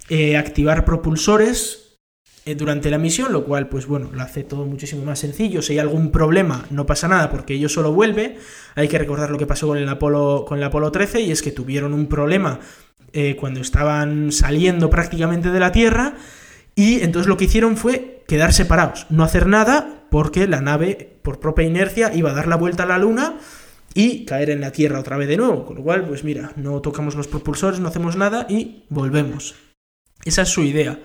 [0.10, 2.00] eh, activar propulsores
[2.46, 5.62] eh, durante la misión, lo cual, pues bueno, lo hace todo muchísimo más sencillo.
[5.62, 8.40] Si hay algún problema, no pasa nada porque ello solo vuelve.
[8.74, 11.44] Hay que recordar lo que pasó con el Apolo, con el Apolo 13 y es
[11.44, 12.60] que tuvieron un problema
[13.14, 16.16] eh, cuando estaban saliendo prácticamente de la Tierra
[16.74, 21.40] y entonces lo que hicieron fue quedar separados, no hacer nada porque la nave, por
[21.40, 23.38] propia inercia, iba a dar la vuelta a la Luna
[24.00, 25.66] y caer en la Tierra otra vez de nuevo.
[25.66, 29.56] Con lo cual, pues mira, no tocamos los propulsores, no hacemos nada y volvemos.
[30.24, 31.02] Esa es su idea.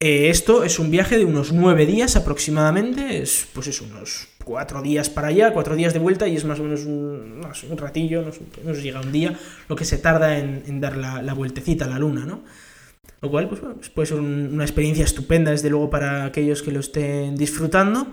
[0.00, 4.82] Eh, esto es un viaje de unos nueve días aproximadamente, es pues es unos cuatro
[4.82, 7.40] días para allá, cuatro días de vuelta y es más o menos un,
[7.78, 8.32] ratillo, no,
[8.64, 12.26] nos llega un día, lo que se tarda en, dar la, vueltecita a la luna,
[12.26, 12.42] ¿no?
[13.22, 16.80] Lo cual pues, pues puede ser una experiencia estupenda desde luego para aquellos que lo
[16.80, 18.08] estén disfrutando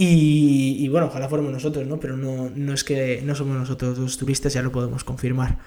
[0.00, 1.98] y, bueno, ojalá fuéramos nosotros, ¿no?
[1.98, 5.58] Pero no, no es que no somos nosotros los turistas, ya lo podemos confirmar.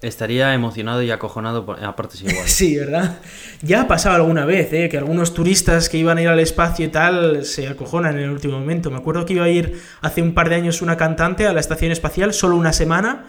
[0.00, 2.50] Estaría emocionado y acojonado a partes iguales.
[2.50, 3.18] sí, ¿verdad?
[3.60, 4.88] Ya ha pasado alguna vez, ¿eh?
[4.88, 8.30] Que algunos turistas que iban a ir al espacio y tal se acojonan en el
[8.30, 8.90] último momento.
[8.90, 11.60] Me acuerdo que iba a ir hace un par de años una cantante a la
[11.60, 13.26] estación espacial solo una semana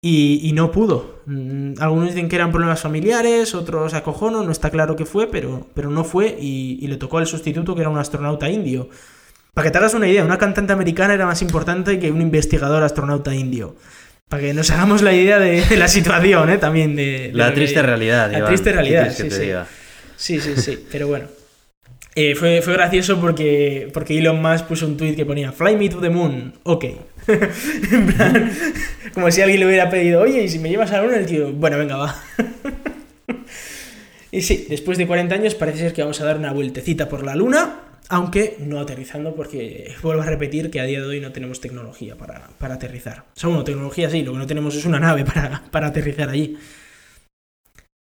[0.00, 1.22] y, no pudo.
[1.26, 5.68] Mm, algunos dicen que eran problemas familiares, otros acojono, no está claro qué fue, pero,
[5.74, 8.88] pero no fue y, y le tocó al sustituto que era un astronauta indio.
[9.54, 12.82] Para que te hagas una idea, una cantante americana era más importante que un investigador
[12.82, 13.76] astronauta indio.
[14.28, 16.56] Para que nos hagamos la idea de, la situación, ¿eh?
[16.56, 17.30] También de...
[17.34, 18.32] la triste realidad.
[18.32, 19.52] La triste realidad, sí, sí.
[20.16, 20.86] sí, sí, sí.
[20.90, 21.26] Pero bueno.
[22.14, 26.00] Eh, fue, gracioso porque, porque Elon Musk puso un tweet que ponía Fly me to
[26.00, 26.84] the moon, ok.
[27.26, 28.52] en plan,
[29.14, 31.16] como si alguien le hubiera pedido, oye, ¿y si me llevas a la luna?
[31.16, 32.22] El tío, bueno, venga, va.
[34.30, 37.24] y sí, después de 40 años parece ser que vamos a dar una vueltecita por
[37.24, 41.32] la luna aunque no aterrizando porque vuelvo a repetir que a día de hoy no
[41.32, 43.24] tenemos tecnología para, aterrizar.
[43.34, 46.58] O sea, bueno, tecnología sí, lo que no tenemos es una nave para, aterrizar allí.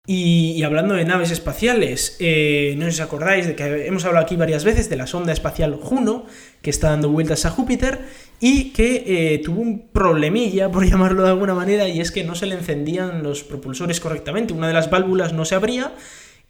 [0.07, 4.63] Y, hablando de naves espaciales, eh, no os acordáis de que hemos hablado aquí varias
[4.63, 6.25] veces de la sonda espacial Juno,
[6.63, 7.99] que está dando vueltas a Júpiter
[8.39, 12.33] y que eh, tuvo un problemilla, por llamarlo de alguna manera, y es que no
[12.33, 14.51] se le encendían los propulsores correctamente.
[14.51, 15.93] Una de las válvulas no se abría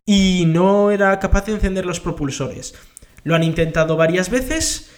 [0.05, 2.75] y no era capaz de encender los propulsores.
[3.23, 4.91] Lo han intentado varias veces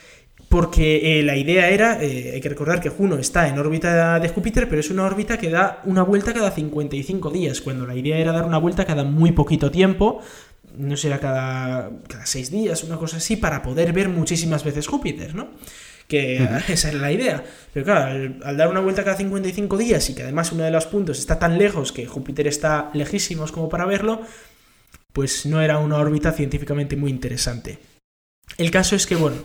[0.53, 4.29] porque eh, la idea era, eh, hay que recordar que Juno está en órbita de
[4.29, 8.19] Júpiter, pero es una órbita que da una vuelta cada 55 días, cuando la idea
[8.19, 10.21] era dar una vuelta cada muy poquito tiempo,
[10.77, 15.33] no sé, cada, cada 6 días, una cosa así, para poder ver muchísimas veces Júpiter,
[15.33, 15.49] ¿no?
[16.07, 17.43] Que esa es la idea.
[17.73, 20.69] Pero claro, al, al, dar una vuelta cada 55 días y que además uno de
[20.69, 24.21] los puntos está tan lejos que Júpiter está lejísimos como para verlo,
[25.13, 27.79] pues no era una órbita científicamente muy interesante.
[28.57, 29.37] El caso es que, bueno,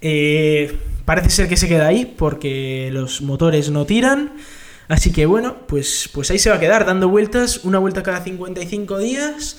[0.00, 4.32] eh, parece ser que se queda ahí porque los motores no tiran.
[4.88, 8.22] Así que bueno, pues, pues ahí se va a quedar dando vueltas, una vuelta cada
[8.24, 9.58] 55 días.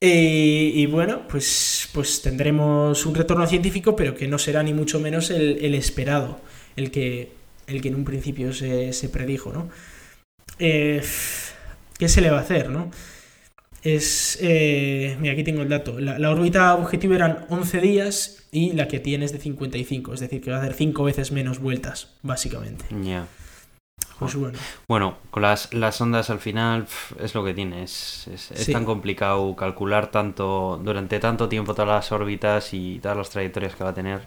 [0.00, 4.98] Eh, y bueno, pues, pues tendremos un retorno científico, pero que no será ni mucho
[4.98, 6.40] menos el, esperado,
[6.74, 7.30] el que,
[7.68, 9.68] el que en un principio se, predijo, ¿no?
[10.58, 11.02] Eh,
[11.98, 12.90] ¿Qué se le va a hacer, no?
[13.82, 14.38] Es...
[14.40, 15.98] Eh, mira, aquí tengo el dato.
[16.00, 20.40] La, órbita objetivo eran 11 días y la que tiene es de 55, es decir,
[20.40, 22.84] que va a hacer 5 veces menos vueltas, básicamente.
[23.02, 23.26] Ya.
[24.18, 24.58] Pues bueno.
[24.88, 26.86] Bueno, con las, las ondas al final
[27.20, 27.82] es lo que tiene.
[27.82, 28.72] Es, es- es Sí.
[28.72, 33.82] tan complicado calcular tanto durante tanto tiempo todas las órbitas y todas las trayectorias que
[33.84, 34.20] va a tener.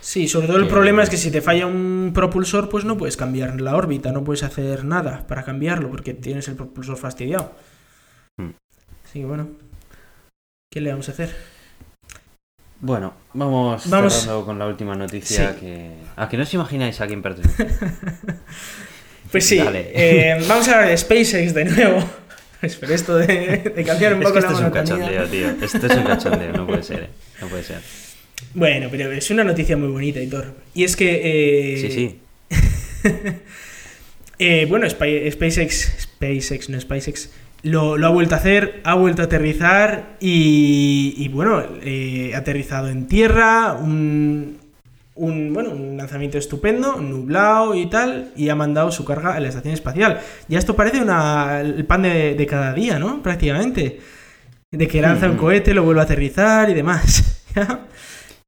[0.00, 2.96] Sí, sobre todo el Que- problema es que si te falla un propulsor, pues no
[2.96, 7.52] puedes cambiar la órbita, no puedes hacer nada para cambiarlo porque tienes el propulsor fastidiado.
[9.10, 9.48] Así que bueno,
[10.72, 11.34] ¿qué le vamos a hacer?
[12.80, 15.60] Bueno, vamos, Vamos- cerrando con la última noticia Sí.
[15.60, 15.90] que...
[16.16, 17.66] ¿A que no os imagináis a quién pertenece?
[19.30, 21.98] Pues sí, eh, vamos a hablar de SpaceX de nuevo.
[22.80, 25.50] Pero esto de, de cambiar un es poco que esto la es un cachondeo, tío.
[25.62, 27.08] Esto es un cachondeo, no puede ser, eh.
[27.40, 27.80] No puede ser.
[28.54, 30.52] Bueno, pero es una noticia muy bonita, Hitor.
[30.74, 31.74] Y es que...
[31.74, 32.20] eh, Sí, sí.
[34.42, 37.28] Eh, bueno, Spa- SpaceX, SpaceX, no SpaceX,
[37.62, 42.38] lo, lo ha vuelto a hacer, ha vuelto a aterrizar y, y, bueno, eh, ha
[42.38, 44.58] aterrizado en tierra, un,
[45.14, 49.48] un, bueno, un lanzamiento estupendo, nublado y tal, y ha mandado su carga a la
[49.48, 50.20] estación espacial.
[50.48, 53.22] Ya esto parece una, el pan de, de cada día, ¿no?
[53.22, 54.00] Prácticamente.
[54.72, 55.38] De que lanza un Mm.
[55.38, 57.44] cohete, lo vuelve a aterrizar y demás.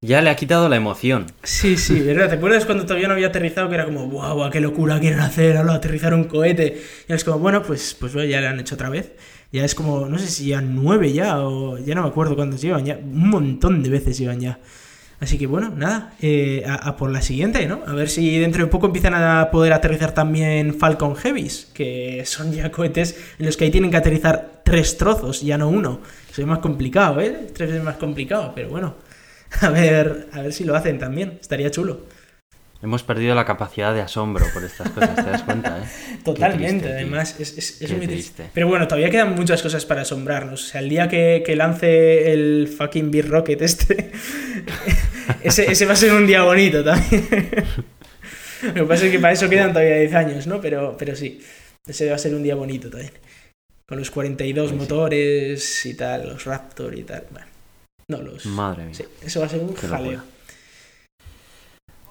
[0.05, 1.27] Ya le ha quitado la emoción.
[1.45, 2.29] Sí, sí, ¿verdad?
[2.29, 5.57] ¿Te acuerdas cuando todavía no había aterrizado que era como, guau, qué locura quieren hacer,
[5.57, 6.83] ahora aterrizar un cohete?
[7.09, 9.13] Y es como, bueno, pues, pues bueno, ya lo han hecho otra vez.
[9.53, 12.61] Ya es como, no sé si ya nueve ya, o ya no me acuerdo cuántos
[12.61, 14.59] llevan, ya un montón de veces llevan ya.
[15.21, 17.83] Así que bueno, nada, eh, a, a por la siguiente, ¿no?
[17.87, 22.53] A ver si dentro de poco empiezan a poder aterrizar también Falcon Heavies, que son
[22.53, 26.01] ya cohetes en los que ahí tienen que aterrizar tres trozos, ya no uno.
[26.29, 27.47] Eso es más complicado, ¿eh?
[27.55, 29.12] Tres veces más complicado, pero bueno.
[29.61, 31.39] A ver, a ver si lo hacen también.
[31.41, 32.01] Estaría chulo.
[32.83, 36.19] Hemos perdido la capacidad de asombro por estas cosas, ¿te das cuenta, eh?
[36.25, 37.37] Totalmente, triste, además.
[37.39, 38.33] Es, es- es muy triste.
[38.35, 38.51] triste.
[38.53, 40.65] Pero bueno, todavía quedan muchas cosas para asombrarnos.
[40.65, 44.11] O sea, el día que, que lance el fucking Beer Rocket este,
[45.45, 47.29] ese, ese va a ser un día bonito también.
[48.63, 50.61] Lo que pasa es que para eso quedan todavía 10 años, ¿no?
[50.61, 51.41] Pero, pero sí,
[51.87, 53.13] ese va a ser un día bonito también.
[53.87, 54.77] Con los 42 Pues sí.
[54.77, 57.27] motores y tal, los Raptor y tal.
[57.31, 57.47] Bueno,
[58.47, 58.95] Madre mía.
[58.95, 60.11] Sí, eso va a ser un Qué jaleo.
[60.13, 60.25] locura.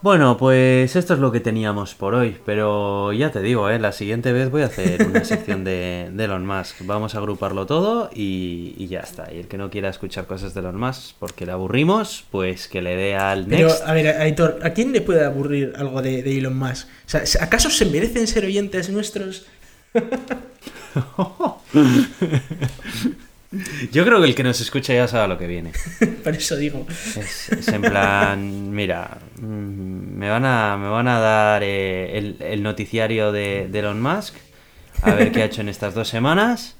[0.03, 3.77] Bueno, pues esto es lo que teníamos por hoy, pero ya te digo, ¿eh?
[3.77, 6.77] la siguiente vez voy a hacer una sección de, de Elon Musk.
[6.87, 9.31] Vamos a agruparlo todo y, y ya está.
[9.31, 12.81] Y el que no quiera escuchar cosas de Elon Musk porque le aburrimos, pues que
[12.81, 13.83] le dé al Pero, next.
[13.85, 16.87] a ver, Aitor, ¿a quién le puede aburrir algo de, de Elon Musk?
[17.05, 19.45] O sea, ¿acaso se merecen ser oyentes nuestros?
[23.91, 25.71] Yo creo que el que nos escucha ya sabe lo que viene.
[26.23, 26.85] Por eso digo.
[26.89, 32.37] Es, es en plan, mira, mm, me van a, me van a dar eh, el,
[32.39, 34.35] el noticiario de, de Elon Musk,
[35.01, 36.75] a ver qué ha hecho en estas dos semanas,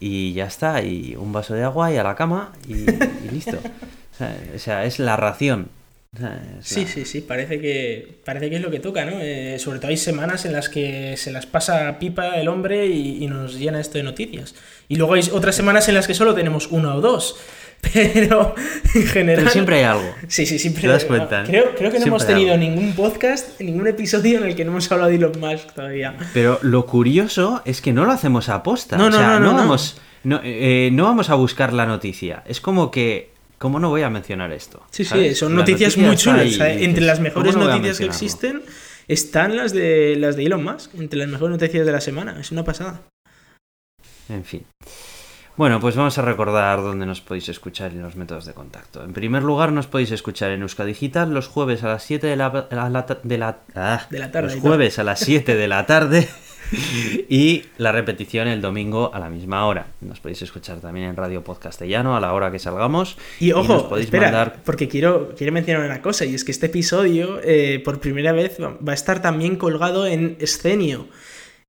[0.00, 3.58] y ya está, y un vaso de agua y a la cama, y, y listo.
[3.58, 5.68] O sea, o sea, es la ración.
[6.16, 9.04] O sea, es Sí, la- sí, sí, parece que, parece que es lo que toca,
[9.04, 9.18] ¿no?
[9.20, 13.22] Eh, sobre todo hay semanas en las que se las pasa pipa el hombre y,
[13.22, 14.54] y nos llena esto de noticias.
[14.88, 17.36] Y luego hay otras semanas en las que solo tenemos una o dos.
[17.92, 18.54] Pero
[18.94, 19.42] en general.
[19.44, 20.12] Pero siempre hay algo.
[20.26, 20.82] Sí, sí, siempre.
[20.82, 21.44] ¿Te das cuenta, eh?
[21.46, 24.64] Creo, creo que no Siempre hemos hay tenido ningún podcast, ningún episodio en el que
[24.64, 26.16] no hemos hablado de Elon Musk todavía.
[26.34, 28.96] Pero lo curioso es que no lo hacemos a posta.
[28.96, 29.58] No, o no, sea, no, no, no.
[29.58, 32.42] vamos, no, eh, no vamos a buscar la noticia.
[32.46, 34.82] Es como que, ¿cómo no voy a mencionar esto?
[34.90, 36.40] Sí, sí, son La noticias noticia muy chulas.
[36.40, 38.62] ahí o sea, entre las mejores ¿cómo no voy a noticias que existen
[39.06, 42.36] están las de las de Elon Musk, entre las mejores noticias de la semana.
[42.40, 43.02] Es una pasada.
[44.28, 44.64] En fin.
[45.58, 49.02] Bueno, pues vamos a recordar dónde nos podéis escuchar y los métodos de contacto.
[49.02, 52.36] En primer lugar, nos podéis escuchar en Euska Digital los jueves a las 7 de
[52.36, 55.84] la, la de la, ah, De la tarde, Los jueves a las 7 de la
[55.84, 56.28] tarde
[57.28, 59.88] y la repetición el domingo a la misma hora.
[60.00, 63.16] Nos podéis escuchar también en Radio Podcastellano a la hora que salgamos.
[63.40, 66.52] Y nos ojo, podéis espera, mandar porque quiero, quiero mencionar una cosa, y es que
[66.52, 71.08] este episodio, eh, por primera vez, va a estar también colgado en Escenio,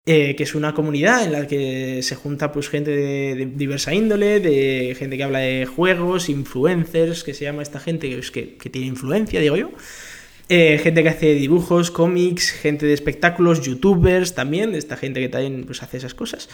[0.05, 4.39] eh, que es una comunidad en la que se junta pues gente de, diversa índole,
[4.39, 8.87] de gente que habla de juegos, influencers, que se llama esta gente que, que, tiene
[8.87, 9.71] influencia, digo yo.
[10.47, 15.65] Eh, gente que hace dibujos, cómics, gente de espectáculos, youtubers también, esta gente que también
[15.65, 16.49] pues, hace esas cosas.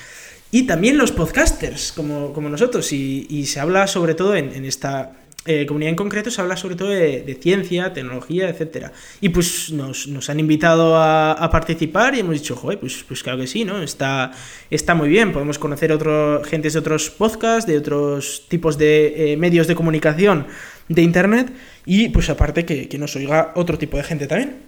[0.51, 2.91] Y también los podcasters, como, nosotros.
[2.91, 6.89] Y, se habla sobre todo en esta eh, comunidad en concreto, se habla sobre todo
[6.89, 8.91] de, de ciencia, tecnología, etcétera.
[9.21, 13.21] Y pues nos, nos han invitado a, a participar y hemos dicho, joder, pues, pues
[13.21, 13.81] claro que sí, ¿no?
[13.81, 14.31] Está,
[14.69, 15.31] está muy bien.
[15.31, 20.47] Podemos conocer otro, gentes de otros podcasts, de otros tipos de eh, medios de comunicación
[20.89, 21.51] de internet.
[21.85, 24.63] Y pues aparte que, que nos oiga otro tipo de gente también.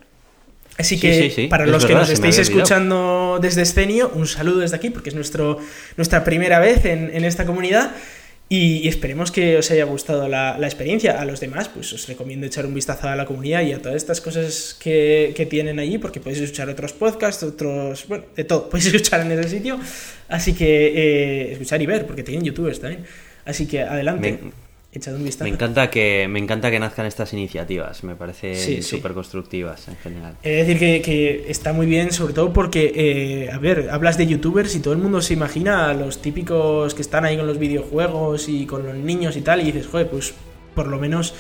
[0.78, 2.62] Así Sí, que sí, sí, para es los que verdad, nos estéis había olvidado.
[2.64, 5.58] escuchando desde Escenio, un saludo desde aquí porque es nuestro,
[5.96, 7.96] nuestra primera vez en, en esta comunidad.
[8.50, 11.20] Y, esperemos que os haya gustado la, experiencia.
[11.20, 13.98] A los demás, pues os recomiendo echar un vistazo a la comunidad y a todas
[13.98, 18.08] estas cosas que, tienen allí, porque podéis escuchar otros podcasts, otros.
[18.08, 19.80] Bueno, de todo, podéis escuchar en ese sitio.
[20.30, 23.04] Así que eh, escuchar y ver, porque tienen youtubers también.
[23.46, 24.40] Así que adelante.
[25.50, 30.36] Encanta que me encanta que nazcan estas iniciativas, me parece súper constructivas en general.
[30.44, 34.76] Es decir, que, está muy bien, sobre todo porque, eh, a ver, hablas de youtubers
[34.76, 38.50] y todo el mundo se imagina a los típicos que están ahí con los videojuegos
[38.50, 40.34] y con los niños y tal, y dices, joder, pues
[40.76, 41.34] por lo menos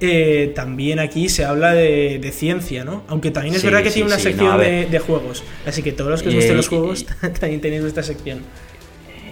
[0.00, 3.04] eh, también aquí se habla de, ciencia, ¿no?
[3.08, 6.28] Aunque también es verdad que tiene una sección de, juegos, así que todos los que
[6.28, 7.06] os gusten los juegos
[7.40, 8.40] también tenéis esta sección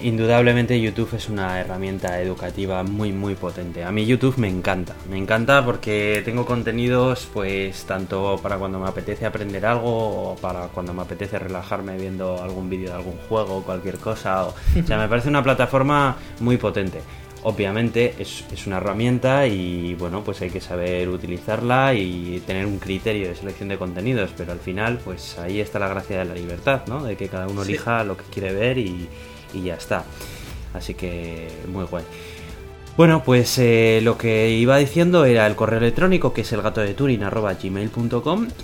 [0.03, 3.85] indudablemente YouTube es una herramienta educativa muy muy potente.
[3.85, 8.89] A mí YouTube me encanta, me encanta porque tengo contenidos pues tanto para cuando me
[8.89, 13.59] apetece aprender algo o para cuando me apetece relajarme viendo algún vídeo de algún juego
[13.59, 14.47] o cualquier cosa.
[14.47, 14.55] O,
[14.87, 17.01] sea, me parece una plataforma muy potente.
[17.45, 22.79] Obviamente es, es, una herramienta y bueno, pues hay que saber utilizarla y tener un
[22.79, 26.35] criterio de selección de contenidos, pero al final pues ahí está la gracia de la
[26.35, 27.03] libertad, ¿no?
[27.03, 29.09] De que cada uno elija lo que quiere ver y,
[29.53, 30.05] y ya está.
[30.75, 32.05] Así que muy guay.
[32.95, 36.61] Bueno, pues eh, lo que iba diciendo era el correo electrónico que es el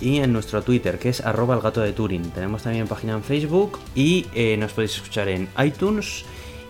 [0.01, 2.29] y en nuestro Twitter que es arroba el gato de.
[2.29, 6.25] Tenemos también página en Facebook y eh, nos podéis escuchar en iTunes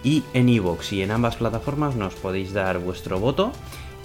[0.05, 3.51] y en iVoox y en ambas plataformas nos podéis dar vuestro voto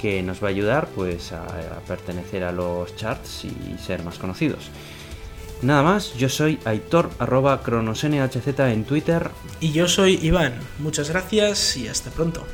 [0.03, 1.47] que nos va a ayudar pues a
[1.87, 4.69] pertenecer a los charts y ser más conocidos.
[5.63, 7.63] Nada más, yo soy Aitor arroba
[8.73, 9.31] en Twitter.
[9.61, 10.55] Y yo soy Iván.
[10.79, 12.45] Muchas gracias y hasta pronto.